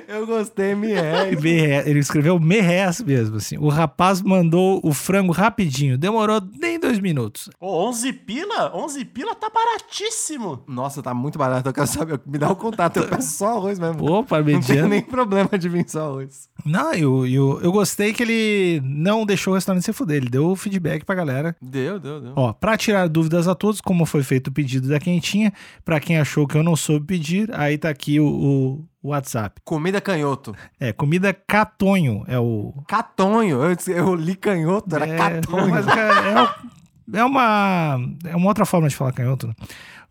Eu 0.07 0.25
gostei, 0.27 0.75
me 0.75 0.91
Ele 1.86 2.00
escreveu 2.00 2.39
merrés 2.39 3.01
mesmo, 3.01 3.38
assim. 3.38 3.57
O 3.57 3.69
rapaz 3.69 4.22
mandou 4.22 4.79
o 4.83 4.93
frango 4.93 5.31
rapidinho. 5.31 5.98
Demorou 5.98 6.41
nem 6.60 6.79
dois 6.79 7.00
minutos. 7.00 7.50
Ô, 7.60 7.88
11 7.89 8.13
pila? 8.13 8.75
11 8.75 9.05
pila 9.05 9.36
tá 9.36 9.50
baratíssimo. 9.50 10.63
Nossa, 10.67 11.01
tá 11.01 11.13
muito 11.13 11.38
barato. 11.38 11.69
Eu 11.69 11.74
quero 11.74 11.88
saber. 11.88 12.19
Me 12.25 12.38
dá 12.38 12.51
o 12.51 12.55
contato. 12.55 12.98
Eu 12.98 13.07
peço 13.07 13.38
só 13.38 13.57
arroz 13.57 13.79
mesmo. 13.79 13.98
Pô, 13.98 14.25
Não 14.53 14.62
tem 14.62 14.89
nem 14.89 15.01
problema 15.01 15.50
de 15.57 15.69
vir 15.69 15.86
só 15.88 16.10
arroz. 16.10 16.50
Não, 16.65 16.93
eu, 16.93 17.25
eu, 17.27 17.60
eu 17.62 17.72
gostei 17.72 18.13
que 18.13 18.24
ele 18.24 18.81
não 18.83 19.25
deixou 19.25 19.53
o 19.53 19.55
restaurante 19.55 19.83
se 19.83 19.93
fuder. 19.93 20.17
Ele 20.17 20.29
deu 20.29 20.48
o 20.48 20.55
feedback 20.55 21.03
pra 21.05 21.15
galera. 21.15 21.55
Deu, 21.62 22.00
deu, 22.00 22.22
deu. 22.22 22.33
Ó, 22.36 22.53
pra 22.53 22.77
tirar 22.77 23.07
dúvidas 23.07 23.48
a 23.48 23.55
todos, 23.55 23.81
como 23.81 24.05
foi 24.05 24.24
feito 24.24 24.48
o 24.48 24.51
pedido 24.51 24.88
da 24.88 25.00
quentinha, 25.00 25.51
pra 25.83 26.00
quem 26.00 26.17
achou 26.17 26.48
que 26.48 26.55
eu 26.57 26.63
não 26.63 26.75
soube 26.75 27.05
pedir, 27.05 27.50
aí 27.53 27.77
tá 27.77 27.89
aqui 27.89 28.19
o- 28.19 28.25
o 28.25 28.86
WhatsApp. 29.03 29.60
Comida 29.65 30.00
canhoto. 30.00 30.55
É, 30.79 30.93
comida 30.93 31.33
catonho 31.33 32.24
é 32.27 32.39
o... 32.39 32.74
Catonho. 32.88 33.62
Eu, 33.62 33.75
eu 33.95 34.15
li 34.15 34.36
canhoto, 34.36 34.95
era 34.95 35.07
é, 35.07 35.17
catonho. 35.17 35.69
mas 35.69 35.86
é, 35.88 36.41
o- 36.41 37.17
é 37.17 37.24
uma, 37.25 38.00
é 38.25 38.36
uma 38.36 38.48
outra 38.48 38.65
forma 38.65 38.88
de 38.88 38.95
falar 38.95 39.12
canhoto, 39.12 39.48
né? 39.48 39.53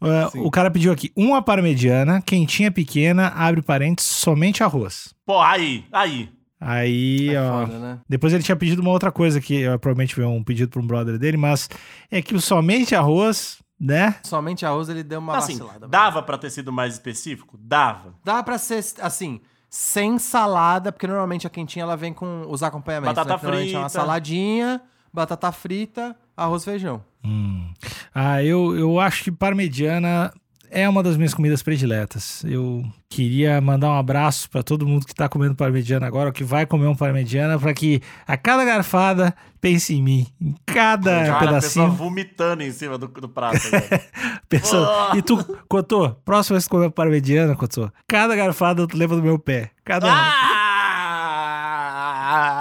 É, 0.05 0.31
Sim. 0.31 0.41
o 0.41 0.51
cara 0.51 0.71
pediu 0.71 0.93
aqui 0.93 1.13
uma 1.17 1.41
parmegiana, 1.41 2.21
quentinha 2.21 2.71
pequena, 2.73 3.29
abre 3.29 3.63
parênteses, 3.63 4.11
somente 4.11 4.63
arroz. 4.63 5.15
Pô, 5.25 5.41
aí, 5.41 5.85
aí. 5.93 6.29
Aí, 6.61 7.31
É 7.35 7.41
ó. 7.41 7.67
foda, 7.67 7.79
né? 7.79 7.99
Depois 8.09 8.33
ele 8.33 8.43
tinha 8.43 8.57
pedido 8.57 8.83
uma 8.83 8.91
outra 8.91 9.11
coisa 9.11 9.41
que 9.41 9.65
provavelmente 9.81 10.15
veio 10.15 10.29
um 10.29 10.45
pedido 10.45 10.71
pra 10.71 10.81
um 10.83 10.87
brother 10.87 11.19
dele, 11.19 11.37
mas 11.37 11.69
é 12.11 12.21
que 12.23 12.35
o 12.35 12.41
somente 12.41 12.95
arroz, 12.95 13.59
né? 13.83 14.15
Somente 14.23 14.65
arroz 14.65 14.89
ele 14.89 15.03
deu 15.03 15.19
uma 15.19 15.37
Assim, 15.37 15.59
vacilada. 15.59 15.89
dava 15.89 16.23
pra 16.23 16.39
ter 16.39 16.51
sido 16.51 16.73
mais 16.73 16.93
específico? 16.95 17.59
Dava. 17.61 18.15
Dá 18.25 18.41
pra 18.43 18.57
ser, 18.59 18.85
assim, 19.01 19.41
sem 19.69 20.19
salada, 20.19 20.93
porque 20.93 21.07
normalmente 21.07 21.47
a 21.47 21.51
quentinha 21.51 21.83
ela 21.83 21.97
vem 21.97 22.13
com 22.13 22.45
os 22.49 22.63
acompanhamentos. 22.63 23.15
Batata 23.17 23.35
né? 23.37 23.43
Normalmente 23.43 23.75
É 23.75 23.79
uma 23.79 23.89
frita. 23.89 24.01
saladinha, 24.01 24.81
batata 25.13 25.51
frita, 25.51 26.17
arroz 26.37 26.63
e 26.63 26.65
feijão. 26.67 27.03
Hum. 27.25 27.73
Ah, 28.15 28.43
eu, 28.43 28.77
eu 28.77 29.01
acho 29.01 29.25
que 29.25 29.33
parmegiana 29.33 30.33
é 30.75 30.89
uma 30.89 31.03
das 31.03 31.19
minhas 31.19 31.35
comidas 31.35 31.63
prediletas. 31.63 32.43
Eu 32.45 32.83
queria 33.11 33.61
mandar 33.61 33.91
um 33.91 33.99
abraço 33.99 34.49
pra 34.49 34.63
todo 34.63 34.87
mundo 34.87 35.05
que 35.07 35.15
tá 35.15 35.29
comendo 35.29 35.55
parmegiana 35.55 36.07
agora, 36.07 36.31
ou 36.31 36.33
que 36.33 36.43
vai 36.43 36.65
comer 36.65 36.87
um 36.87 36.97
parmegiana, 36.97 37.59
pra 37.59 37.75
que 37.75 38.01
a 38.27 38.39
cada 38.39 38.65
garfada 38.65 39.35
pense 39.61 39.95
em 39.95 40.03
mim. 40.03 40.27
Em 40.41 40.55
cada 40.65 41.11
Olha 41.11 41.21
a 41.21 41.25
pessoa 41.25 41.41
pedacinho. 41.47 41.93
vomitando 41.93 42.63
em 42.63 42.73
cima 42.73 42.97
do, 42.97 43.07
do 43.07 43.29
prato. 43.29 43.59
Pessoa... 44.49 45.11
Oh. 45.13 45.17
E 45.17 45.21
tu, 45.23 45.37
Cotô, 45.69 46.11
próxima 46.25 46.55
vez 46.57 46.65
que 46.65 46.71
comer 46.71 46.91
parmegiana, 46.91 47.55
Cotô, 47.55 47.91
cada 48.09 48.35
garfada 48.35 48.87
tu 48.87 48.97
leva 48.97 49.15
do 49.15 49.23
meu 49.23 49.39
pé. 49.39 49.71
Cada 49.85 50.09
ah! 50.11 50.59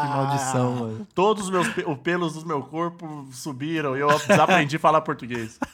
Que 0.02 0.08
maldição, 0.10 0.76
mano. 0.76 1.08
Todos 1.16 1.46
os 1.46 1.50
meus 1.50 1.68
pe- 1.70 1.86
os 1.88 1.98
pelos 2.00 2.34
do 2.34 2.46
meu 2.46 2.62
corpo 2.62 3.26
subiram 3.32 3.96
e 3.96 4.02
eu 4.02 4.10
desaprendi 4.28 4.76
a 4.76 4.80
falar 4.80 5.00
português. 5.02 5.58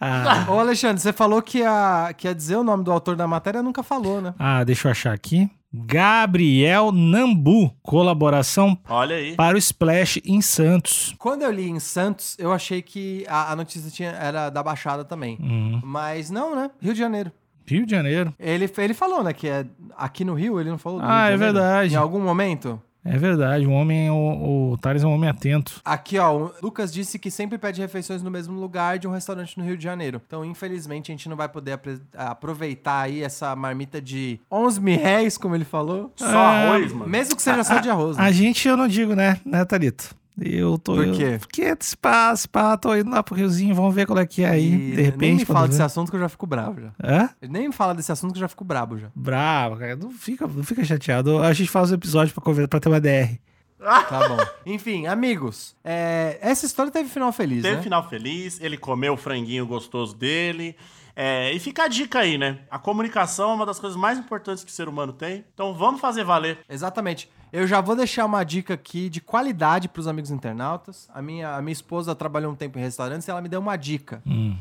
Ah, 0.00 0.46
Ô, 0.48 0.58
Alexandre, 0.58 1.00
você 1.00 1.12
falou 1.12 1.42
que 1.42 1.58
ia, 1.58 2.12
que 2.16 2.26
ia 2.28 2.34
dizer 2.34 2.56
o 2.56 2.62
nome 2.64 2.84
do 2.84 2.92
autor 2.92 3.16
da 3.16 3.26
matéria, 3.26 3.62
nunca 3.62 3.82
falou, 3.82 4.20
né? 4.20 4.34
ah, 4.38 4.62
deixa 4.64 4.88
eu 4.88 4.92
achar 4.92 5.12
aqui. 5.12 5.50
Gabriel 5.72 6.92
Nambu, 6.92 7.70
colaboração 7.82 8.78
Olha 8.88 9.16
aí. 9.16 9.34
para 9.34 9.54
o 9.56 9.58
Splash 9.58 10.20
em 10.24 10.40
Santos. 10.40 11.14
Quando 11.18 11.42
eu 11.42 11.50
li 11.50 11.68
em 11.68 11.80
Santos, 11.80 12.36
eu 12.38 12.52
achei 12.52 12.80
que 12.80 13.24
a, 13.28 13.52
a 13.52 13.56
notícia 13.56 13.90
tinha, 13.90 14.10
era 14.10 14.48
da 14.48 14.62
Baixada 14.62 15.04
também. 15.04 15.36
Hum, 15.40 15.80
Mas 15.84 16.30
não, 16.30 16.54
né? 16.56 16.70
Rio 16.80 16.92
de 16.94 16.98
Janeiro. 16.98 17.32
Rio 17.66 17.84
de 17.84 17.90
Janeiro. 17.90 18.32
Ele, 18.38 18.70
ele 18.78 18.94
falou, 18.94 19.22
né? 19.22 19.32
Que 19.34 19.46
é 19.48 19.66
aqui 19.96 20.24
no 20.24 20.32
Rio, 20.34 20.58
ele 20.58 20.70
não 20.70 20.78
falou 20.78 21.00
do 21.00 21.04
Ah, 21.04 21.28
Rio 21.28 21.36
de 21.38 21.44
é 21.44 21.46
Janeiro? 21.46 21.52
verdade. 21.54 21.94
Em 21.94 21.96
algum 21.98 22.20
momento? 22.20 22.80
É 23.04 23.16
verdade, 23.16 23.64
o 23.66 23.70
homem, 23.70 24.10
o, 24.10 24.72
o 24.72 24.78
Thales 24.78 25.02
é 25.02 25.06
um 25.06 25.14
homem 25.14 25.30
atento. 25.30 25.80
Aqui, 25.84 26.18
ó, 26.18 26.36
o 26.36 26.52
Lucas 26.62 26.92
disse 26.92 27.18
que 27.18 27.30
sempre 27.30 27.56
pede 27.56 27.80
refeições 27.80 28.22
no 28.22 28.30
mesmo 28.30 28.58
lugar 28.60 28.98
de 28.98 29.06
um 29.08 29.10
restaurante 29.12 29.56
no 29.56 29.64
Rio 29.64 29.78
de 29.78 29.84
Janeiro. 29.84 30.20
Então, 30.26 30.44
infelizmente, 30.44 31.10
a 31.10 31.14
gente 31.14 31.28
não 31.28 31.36
vai 31.36 31.48
poder 31.48 31.78
aproveitar 32.16 33.02
aí 33.02 33.22
essa 33.22 33.54
marmita 33.56 34.00
de 34.00 34.38
11 34.50 34.80
mil 34.80 35.00
réis, 35.00 35.38
como 35.38 35.54
ele 35.54 35.64
falou. 35.64 36.12
Só 36.16 36.26
Ah, 36.26 36.68
arroz, 36.72 36.92
mano. 36.92 37.08
Mesmo 37.10 37.34
que 37.36 37.42
seja 37.42 37.64
só 37.64 37.78
de 37.78 37.88
arroz. 37.88 38.16
né? 38.16 38.24
A 38.24 38.30
gente, 38.32 38.66
eu 38.68 38.76
não 38.76 38.88
digo, 38.88 39.14
né, 39.14 39.40
né, 39.44 39.64
Thalito? 39.64 40.14
Eu 40.40 40.78
tô. 40.78 40.94
Por 40.94 41.06
eu- 41.06 41.14
quê? 41.14 41.36
porque 41.38 41.76
se 41.80 41.96
pá, 41.96 42.34
pá, 42.52 42.76
tô 42.76 42.94
indo 42.94 43.10
lá 43.10 43.22
pro 43.22 43.34
Riozinho, 43.34 43.74
vamos 43.74 43.94
ver 43.94 44.06
qual 44.06 44.18
é 44.18 44.26
que 44.26 44.42
é 44.42 44.48
aí. 44.50 44.72
E 44.72 44.96
de 44.96 45.02
repente. 45.02 45.20
nem 45.20 45.34
me 45.36 45.44
fala 45.44 45.66
desse 45.68 45.82
assunto 45.82 46.10
que 46.10 46.16
eu 46.16 46.20
já 46.20 46.28
fico 46.28 46.46
bravo 46.46 46.80
já. 46.80 46.90
Hã? 47.02 47.30
Nem 47.48 47.68
me 47.68 47.74
fala 47.74 47.94
desse 47.94 48.12
assunto 48.12 48.32
que 48.32 48.38
eu 48.38 48.42
já 48.42 48.48
fico 48.48 48.64
brabo 48.64 48.98
já. 48.98 49.08
Bravo, 49.14 49.76
cara. 49.76 49.96
Não 49.96 50.10
fica, 50.10 50.46
não 50.46 50.62
fica 50.64 50.84
chateado. 50.84 51.42
A 51.42 51.52
gente 51.52 51.70
faz 51.70 51.90
o 51.90 51.94
episódio 51.94 52.32
pra, 52.34 52.42
conver- 52.42 52.68
pra 52.68 52.78
ter 52.80 52.88
uma 52.88 53.00
DR. 53.00 53.38
Tá 53.80 54.28
bom. 54.28 54.36
Enfim, 54.66 55.06
amigos, 55.06 55.76
é, 55.84 56.36
essa 56.42 56.66
história 56.66 56.90
teve 56.90 57.08
final 57.08 57.30
feliz, 57.32 57.62
Teve 57.62 57.76
né? 57.76 57.82
final 57.82 58.08
feliz, 58.08 58.60
ele 58.60 58.76
comeu 58.76 59.12
o 59.14 59.16
franguinho 59.16 59.64
gostoso 59.66 60.16
dele. 60.16 60.74
É, 61.14 61.52
e 61.52 61.58
fica 61.60 61.84
a 61.84 61.88
dica 61.88 62.20
aí, 62.20 62.36
né? 62.38 62.58
A 62.70 62.78
comunicação 62.78 63.50
é 63.50 63.54
uma 63.54 63.66
das 63.66 63.78
coisas 63.80 63.96
mais 63.98 64.18
importantes 64.18 64.62
que 64.64 64.70
o 64.70 64.74
ser 64.74 64.88
humano 64.88 65.12
tem. 65.12 65.44
Então 65.52 65.74
vamos 65.74 66.00
fazer 66.00 66.22
valer. 66.24 66.58
Exatamente. 66.68 67.28
Eu 67.52 67.66
já 67.66 67.80
vou 67.80 67.96
deixar 67.96 68.26
uma 68.26 68.44
dica 68.44 68.74
aqui 68.74 69.08
de 69.08 69.20
qualidade 69.20 69.88
para 69.88 70.00
os 70.00 70.06
amigos 70.06 70.30
internautas. 70.30 71.08
A 71.12 71.22
minha, 71.22 71.56
a 71.56 71.62
minha 71.62 71.72
esposa 71.72 72.14
trabalhou 72.14 72.52
um 72.52 72.56
tempo 72.56 72.78
em 72.78 72.82
restaurantes 72.82 73.26
e 73.26 73.30
ela 73.30 73.40
me 73.40 73.48
deu 73.48 73.60
uma 73.60 73.76
dica. 73.76 74.22
Hum. 74.26 74.56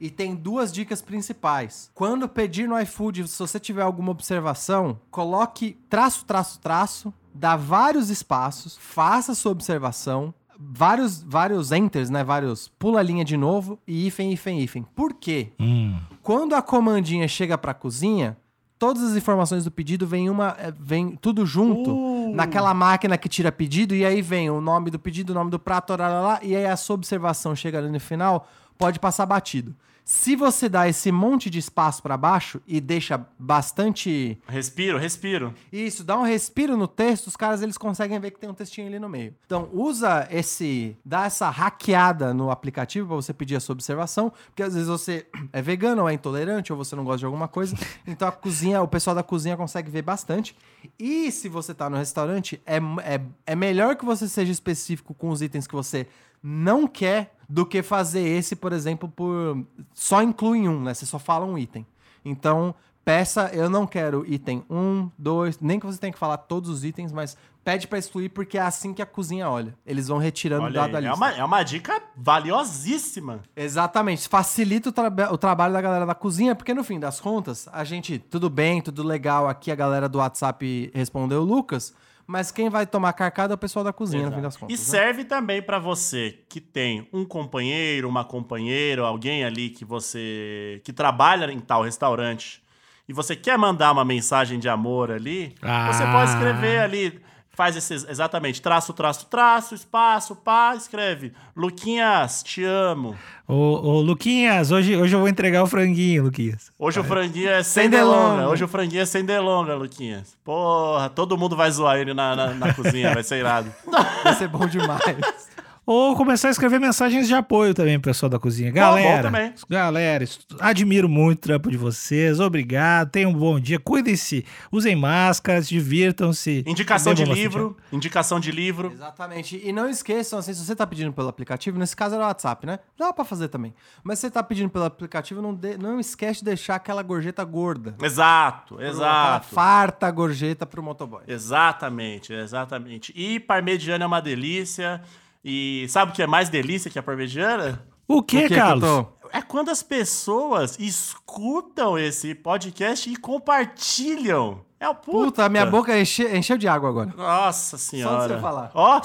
E 0.00 0.10
tem 0.10 0.34
duas 0.34 0.72
dicas 0.72 1.00
principais. 1.00 1.90
Quando 1.94 2.28
pedir 2.28 2.68
no 2.68 2.78
iFood, 2.80 3.28
se 3.28 3.38
você 3.38 3.60
tiver 3.60 3.82
alguma 3.82 4.10
observação, 4.10 4.98
coloque 5.10 5.78
traço, 5.88 6.24
traço, 6.24 6.58
traço, 6.58 7.14
dá 7.32 7.54
vários 7.54 8.10
espaços, 8.10 8.76
faça 8.76 9.32
sua 9.32 9.52
observação, 9.52 10.34
vários, 10.58 11.22
vários 11.22 11.70
enters, 11.70 12.10
né? 12.10 12.24
Vários 12.24 12.66
pula 12.66 12.98
a 12.98 13.02
linha 13.02 13.24
de 13.24 13.36
novo 13.36 13.78
e 13.86 14.06
hífen, 14.06 14.32
hífen, 14.32 14.60
hífen. 14.60 14.86
Por 14.94 15.14
quê? 15.14 15.52
Hum. 15.60 15.96
Quando 16.20 16.54
a 16.54 16.62
comandinha 16.62 17.28
chega 17.28 17.56
pra 17.56 17.72
cozinha, 17.72 18.36
todas 18.78 19.04
as 19.04 19.16
informações 19.16 19.64
do 19.64 19.70
pedido 19.70 20.04
vem 20.04 20.28
uma, 20.28 20.56
é, 20.58 20.72
vem 20.72 21.14
tudo 21.14 21.46
junto 21.46 21.90
Uh. 21.92 22.11
Naquela 22.30 22.72
máquina 22.74 23.18
que 23.18 23.28
tira 23.28 23.50
pedido 23.50 23.94
e 23.94 24.04
aí 24.04 24.22
vem 24.22 24.50
o 24.50 24.60
nome 24.60 24.90
do 24.90 24.98
pedido, 24.98 25.30
o 25.30 25.34
nome 25.34 25.50
do 25.50 25.58
prato, 25.58 25.96
lá, 25.96 26.08
lá, 26.08 26.20
lá, 26.20 26.40
e 26.42 26.54
aí 26.54 26.66
a 26.66 26.76
sua 26.76 26.94
observação 26.94 27.54
chega 27.56 27.78
ali 27.78 27.90
no 27.90 28.00
final, 28.00 28.48
pode 28.78 29.00
passar 29.00 29.26
batido. 29.26 29.74
Se 30.04 30.34
você 30.34 30.68
dá 30.68 30.88
esse 30.88 31.12
monte 31.12 31.48
de 31.48 31.58
espaço 31.58 32.02
pra 32.02 32.16
baixo 32.16 32.60
e 32.66 32.80
deixa 32.80 33.24
bastante 33.38 34.38
Respiro, 34.48 34.98
respiro. 34.98 35.54
isso, 35.72 36.02
dá 36.02 36.18
um 36.18 36.22
respiro 36.22 36.76
no 36.76 36.88
texto, 36.88 37.28
os 37.28 37.36
caras 37.36 37.62
eles 37.62 37.78
conseguem 37.78 38.18
ver 38.18 38.32
que 38.32 38.40
tem 38.40 38.50
um 38.50 38.54
textinho 38.54 38.88
ali 38.88 38.98
no 38.98 39.08
meio. 39.08 39.34
Então, 39.46 39.68
usa 39.72 40.26
esse, 40.30 40.96
dá 41.04 41.26
essa 41.26 41.48
hackeada 41.50 42.34
no 42.34 42.50
aplicativo 42.50 43.06
para 43.06 43.16
você 43.16 43.32
pedir 43.32 43.56
a 43.56 43.60
sua 43.60 43.74
observação, 43.74 44.32
porque 44.46 44.62
às 44.62 44.74
vezes 44.74 44.88
você 44.88 45.26
é 45.52 45.62
vegano 45.62 46.02
ou 46.02 46.08
é 46.08 46.14
intolerante 46.14 46.72
ou 46.72 46.78
você 46.78 46.96
não 46.96 47.04
gosta 47.04 47.18
de 47.18 47.26
alguma 47.26 47.48
coisa. 47.48 47.76
Então 48.04 48.26
a 48.26 48.32
cozinha, 48.32 48.82
o 48.82 48.88
pessoal 48.88 49.14
da 49.14 49.22
cozinha 49.22 49.56
consegue 49.56 49.90
ver 49.90 50.02
bastante. 50.02 50.56
E 50.98 51.30
se 51.30 51.48
você 51.48 51.72
tá 51.72 51.88
no 51.88 51.96
restaurante, 51.96 52.60
é, 52.66 52.76
é, 52.76 53.20
é 53.46 53.54
melhor 53.56 53.96
que 53.96 54.04
você 54.04 54.28
seja 54.28 54.50
específico 54.50 55.14
com 55.14 55.30
os 55.30 55.40
itens 55.40 55.66
que 55.66 55.74
você 55.74 56.06
não 56.42 56.86
quer 56.86 57.34
do 57.48 57.66
que 57.66 57.82
fazer 57.82 58.20
esse, 58.20 58.56
por 58.56 58.72
exemplo, 58.72 59.08
por 59.08 59.64
só 59.92 60.22
inclui 60.22 60.68
um, 60.68 60.82
né? 60.82 60.94
Você 60.94 61.06
só 61.06 61.18
fala 61.18 61.44
um 61.44 61.58
item. 61.58 61.86
Então, 62.24 62.74
peça, 63.04 63.50
eu 63.52 63.68
não 63.68 63.86
quero 63.86 64.24
item 64.26 64.64
1, 64.70 65.10
2, 65.18 65.60
nem 65.60 65.78
que 65.78 65.86
você 65.86 65.98
tenha 65.98 66.12
que 66.12 66.18
falar 66.18 66.38
todos 66.38 66.70
os 66.70 66.84
itens, 66.84 67.12
mas 67.12 67.36
pede 67.64 67.86
pra 67.86 67.98
excluir 67.98 68.28
porque 68.28 68.58
é 68.58 68.60
assim 68.60 68.92
que 68.92 69.00
a 69.02 69.06
cozinha 69.06 69.48
olha. 69.48 69.74
Eles 69.86 70.08
vão 70.08 70.18
retirando 70.18 70.64
Olha 70.64 70.72
da, 70.74 70.84
aí, 70.84 70.92
da 70.92 71.00
é, 71.08 71.12
uma, 71.12 71.30
é 71.30 71.44
uma 71.44 71.62
dica 71.62 72.02
valiosíssima. 72.16 73.42
Exatamente. 73.56 74.28
Facilita 74.28 74.88
o, 74.88 74.92
traba- 74.92 75.32
o 75.32 75.38
trabalho 75.38 75.72
da 75.72 75.80
galera 75.80 76.06
da 76.06 76.14
cozinha, 76.14 76.54
porque 76.54 76.74
no 76.74 76.84
fim 76.84 76.98
das 77.00 77.20
contas, 77.20 77.68
a 77.72 77.84
gente, 77.84 78.18
tudo 78.18 78.48
bem, 78.50 78.80
tudo 78.80 79.02
legal, 79.02 79.48
aqui 79.48 79.70
a 79.70 79.74
galera 79.74 80.08
do 80.08 80.18
WhatsApp 80.18 80.90
respondeu 80.94 81.40
o 81.42 81.44
Lucas, 81.44 81.94
mas 82.26 82.50
quem 82.50 82.68
vai 82.70 82.86
tomar 82.86 83.12
carcada 83.14 83.52
é 83.52 83.56
o 83.56 83.58
pessoal 83.58 83.84
da 83.84 83.92
cozinha, 83.92 84.26
no 84.28 84.34
fim 84.34 84.40
das 84.42 84.54
E 84.54 84.58
contas. 84.58 84.78
né? 84.78 84.84
serve 84.84 85.24
também 85.24 85.60
pra 85.60 85.78
você 85.78 86.38
que 86.48 86.60
tem 86.60 87.08
um 87.12 87.24
companheiro, 87.24 88.08
uma 88.08 88.24
companheira, 88.24 89.02
alguém 89.02 89.44
ali 89.44 89.70
que 89.70 89.84
você 89.84 90.80
que 90.84 90.92
trabalha 90.92 91.50
em 91.52 91.58
tal 91.60 91.82
restaurante 91.82 92.62
e 93.08 93.12
você 93.12 93.34
quer 93.34 93.58
mandar 93.58 93.90
uma 93.92 94.04
mensagem 94.04 94.58
de 94.60 94.68
amor 94.68 95.10
ali, 95.10 95.54
você 95.60 96.02
Ah. 96.04 96.12
pode 96.12 96.30
escrever 96.30 96.78
ali, 96.80 97.20
faz 97.54 97.76
esse 97.76 97.94
exatamente, 97.94 98.62
traço, 98.62 98.92
traço, 98.92 99.26
traço, 99.26 99.74
espaço, 99.74 100.34
pá, 100.34 100.74
escreve. 100.76 101.32
Luquinhas, 101.54 102.42
te 102.42 102.64
amo. 102.64 103.14
Ô, 103.46 103.54
ô, 103.54 104.00
Luquinhas, 104.00 104.70
hoje, 104.70 104.96
hoje 104.96 105.14
eu 105.14 105.20
vou 105.20 105.28
entregar 105.28 105.62
o 105.62 105.66
franguinho, 105.66 106.24
Luquinhas. 106.24 106.72
Hoje 106.78 106.98
o 107.00 107.04
franguinho 107.04 107.50
é 107.50 107.62
sem, 107.62 107.82
Sem 107.84 107.90
delonga. 107.90 108.16
delonga. 108.36 108.48
Hoje 108.48 108.64
o 108.64 108.68
franguinho 108.68 109.02
é 109.02 109.06
sem 109.06 109.24
delonga, 109.24 109.74
Luquinhas. 109.74 110.36
Porra, 110.42 111.10
todo 111.10 111.36
mundo 111.36 111.54
vai 111.54 111.70
zoar 111.70 111.98
ele 111.98 112.14
na, 112.14 112.34
na, 112.34 112.46
na 112.54 112.72
cozinha, 112.74 113.12
vai 113.12 113.22
ser 113.22 113.38
irado. 113.40 113.70
Vai 114.24 114.34
ser 114.34 114.48
bom 114.48 114.66
demais. 114.66 115.50
Ou 115.84 116.14
começar 116.14 116.46
a 116.46 116.50
escrever 116.52 116.78
mensagens 116.78 117.26
de 117.26 117.34
apoio 117.34 117.74
também 117.74 117.98
pro 117.98 118.10
pessoal 118.12 118.30
da 118.30 118.38
cozinha. 118.38 118.70
Galera, 118.70 119.16
bom 119.16 119.22
também. 119.22 119.52
galera, 119.68 120.24
admiro 120.60 121.08
muito 121.08 121.38
o 121.38 121.40
trampo 121.42 121.68
de 121.70 121.76
vocês. 121.76 122.38
Obrigado, 122.38 123.10
tenham 123.10 123.32
um 123.32 123.34
bom 123.34 123.58
dia. 123.58 123.80
Cuidem-se, 123.80 124.44
usem 124.70 124.94
máscaras, 124.94 125.68
divirtam-se. 125.68 126.62
Indicação 126.68 127.12
de 127.12 127.24
livro, 127.24 127.76
indicação 127.92 128.38
de 128.38 128.52
livro. 128.52 128.92
Exatamente. 128.92 129.60
E 129.64 129.72
não 129.72 129.88
esqueçam, 129.88 130.38
assim, 130.38 130.54
se 130.54 130.64
você 130.64 130.76
tá 130.76 130.86
pedindo 130.86 131.12
pelo 131.12 131.26
aplicativo, 131.28 131.76
nesse 131.78 131.96
caso 131.96 132.14
era 132.14 132.22
o 132.24 132.26
WhatsApp, 132.28 132.64
né? 132.64 132.78
Dá 132.96 133.12
pra 133.12 133.24
fazer 133.24 133.48
também. 133.48 133.74
Mas 134.04 134.20
se 134.20 134.26
você 134.26 134.30
tá 134.30 134.42
pedindo 134.42 134.70
pelo 134.70 134.84
aplicativo, 134.84 135.42
não, 135.42 135.52
de- 135.52 135.76
não 135.78 135.98
esquece 135.98 136.38
de 136.40 136.44
deixar 136.44 136.76
aquela 136.76 137.02
gorjeta 137.02 137.42
gorda. 137.44 137.96
Exato, 138.00 138.74
Aquela 138.76 138.88
exato. 138.88 139.46
farta 139.52 140.08
gorjeta 140.12 140.64
pro 140.64 140.80
motoboy. 140.80 141.22
Exatamente, 141.26 142.32
exatamente. 142.32 143.12
E 143.16 143.40
parmegiana 143.40 144.04
é 144.04 144.06
uma 144.06 144.20
delícia. 144.22 145.02
E 145.44 145.86
sabe 145.88 146.12
o 146.12 146.14
que 146.14 146.22
é 146.22 146.26
mais 146.26 146.48
delícia 146.48 146.90
que 146.90 146.98
a 146.98 147.02
parmegiana? 147.02 147.84
O 148.06 148.22
que, 148.22 148.44
O 148.44 148.48
que, 148.48 148.54
Carlos? 148.54 149.06
É 149.32 149.40
quando 149.40 149.70
as 149.70 149.82
pessoas 149.82 150.78
escutam 150.78 151.98
esse 151.98 152.34
podcast 152.34 153.10
e 153.10 153.16
compartilham. 153.16 154.60
É 154.78 154.88
o 154.88 154.94
puta. 154.94 155.24
Puta, 155.26 155.44
a 155.44 155.48
minha 155.48 155.64
boca 155.64 155.98
enche- 155.98 156.36
encheu 156.36 156.58
de 156.58 156.68
água 156.68 156.88
agora. 156.90 157.14
Nossa 157.16 157.78
senhora. 157.78 158.34
você 158.36 158.40
falar. 158.40 158.70
Ó, 158.74 159.00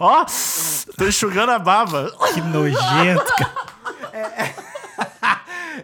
ó, 0.00 0.24
tô 0.96 1.04
enxugando 1.06 1.50
a 1.52 1.58
baba. 1.58 2.10
Que 2.32 2.40
nojento, 2.40 3.24
cara. 3.36 4.54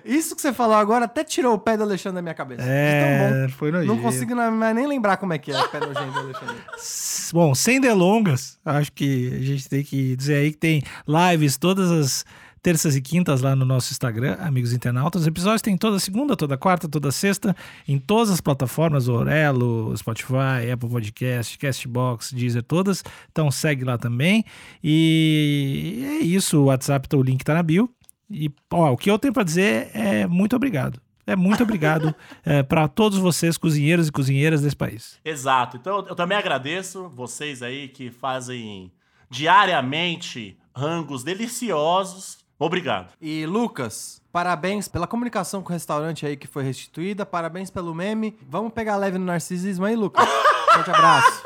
Isso 0.05 0.37
que 0.37 0.43
você 0.43 0.53
falou 0.53 0.77
agora 0.77 1.07
até 1.07 1.25
tirou 1.25 1.55
o 1.55 1.59
pé 1.59 1.77
do 1.77 1.83
Alexandre 1.83 2.17
da 2.17 2.23
minha 2.23 2.35
cabeça. 2.35 2.63
É, 2.65 3.49
foi 3.49 3.71
nojento. 3.71 3.95
Não 3.95 4.03
consigo 4.03 4.35
nem 4.35 4.87
lembrar 4.87 5.17
como 5.17 5.33
é 5.33 5.39
que 5.39 5.51
é 5.51 5.59
o 5.59 5.69
pé 5.69 5.81
nojento 5.81 6.13
do 6.13 6.19
Alexandre. 6.19 6.57
Bom, 7.33 7.55
sem 7.55 7.81
delongas, 7.81 8.59
acho 8.65 8.93
que 8.93 9.33
a 9.35 9.43
gente 9.43 9.69
tem 9.69 9.83
que 9.83 10.15
dizer 10.15 10.37
aí 10.37 10.53
que 10.53 10.59
tem 10.59 10.83
lives 11.09 11.57
todas 11.57 11.91
as 11.91 12.25
terças 12.65 12.97
e 12.97 13.03
quintas 13.03 13.43
lá 13.43 13.55
no 13.55 13.67
nosso 13.67 13.93
Instagram, 13.93 14.37
amigos 14.41 14.73
internautas. 14.73 15.21
Os 15.21 15.27
episódios 15.27 15.61
tem 15.61 15.77
toda 15.77 15.99
segunda, 15.99 16.35
toda 16.35 16.57
quarta, 16.57 16.89
toda 16.89 17.13
sexta, 17.13 17.55
em 17.87 17.99
todas 17.99 18.31
as 18.31 18.41
plataformas, 18.41 19.07
Orelo, 19.07 19.95
Spotify, 19.95 20.71
Apple 20.73 20.89
Podcast, 20.89 21.59
Castbox, 21.59 22.33
Deezer, 22.33 22.63
todas. 22.63 23.05
Então 23.31 23.51
segue 23.51 23.85
lá 23.85 23.99
também. 23.99 24.47
E 24.83 26.21
é 26.21 26.25
isso, 26.25 26.59
o 26.59 26.65
WhatsApp, 26.65 27.07
o 27.15 27.23
link 27.23 27.45
tá 27.45 27.53
na 27.53 27.63
bio. 27.63 27.91
E 28.31 28.51
ó, 28.71 28.93
o 28.93 28.97
que 28.97 29.11
eu 29.11 29.19
tenho 29.19 29.33
para 29.33 29.43
dizer 29.43 29.91
é 29.95 30.27
muito 30.27 30.57
obrigado. 30.57 31.01
É 31.27 31.35
muito 31.35 31.63
obrigado 31.63 32.15
para 32.69 32.87
todos 32.87 33.19
vocês, 33.19 33.57
cozinheiros 33.57 34.09
e 34.09 34.13
cozinheiras 34.13 34.63
desse 34.63 34.77
país. 34.77 35.19
Exato. 35.25 35.77
Então 35.77 36.05
eu 36.07 36.15
também 36.15 36.37
agradeço 36.37 37.09
vocês 37.09 37.63
aí 37.63 37.89
que 37.89 38.11
fazem 38.11 38.93
diariamente 39.31 40.59
rangos 40.75 41.25
deliciosos. 41.25 42.45
Obrigado. 42.59 43.13
E 43.21 43.47
Lucas, 43.47 44.23
parabéns 44.33 44.87
pela 44.87 45.07
comunicação 45.07 45.63
com 45.63 45.71
o 45.71 45.73
restaurante 45.73 46.25
aí 46.25 46.37
que 46.37 46.47
foi 46.47 46.63
restituída, 46.63 47.27
parabéns 47.27 47.71
pelo 47.71 47.95
meme. 47.95 48.37
Vamos 48.49 48.73
pegar 48.73 48.97
leve 48.97 49.19
no 49.19 49.25
narcisismo 49.25 49.85
aí, 49.85 49.97
Lucas? 49.97 50.27
Forte 50.73 50.91
abraço. 50.91 51.43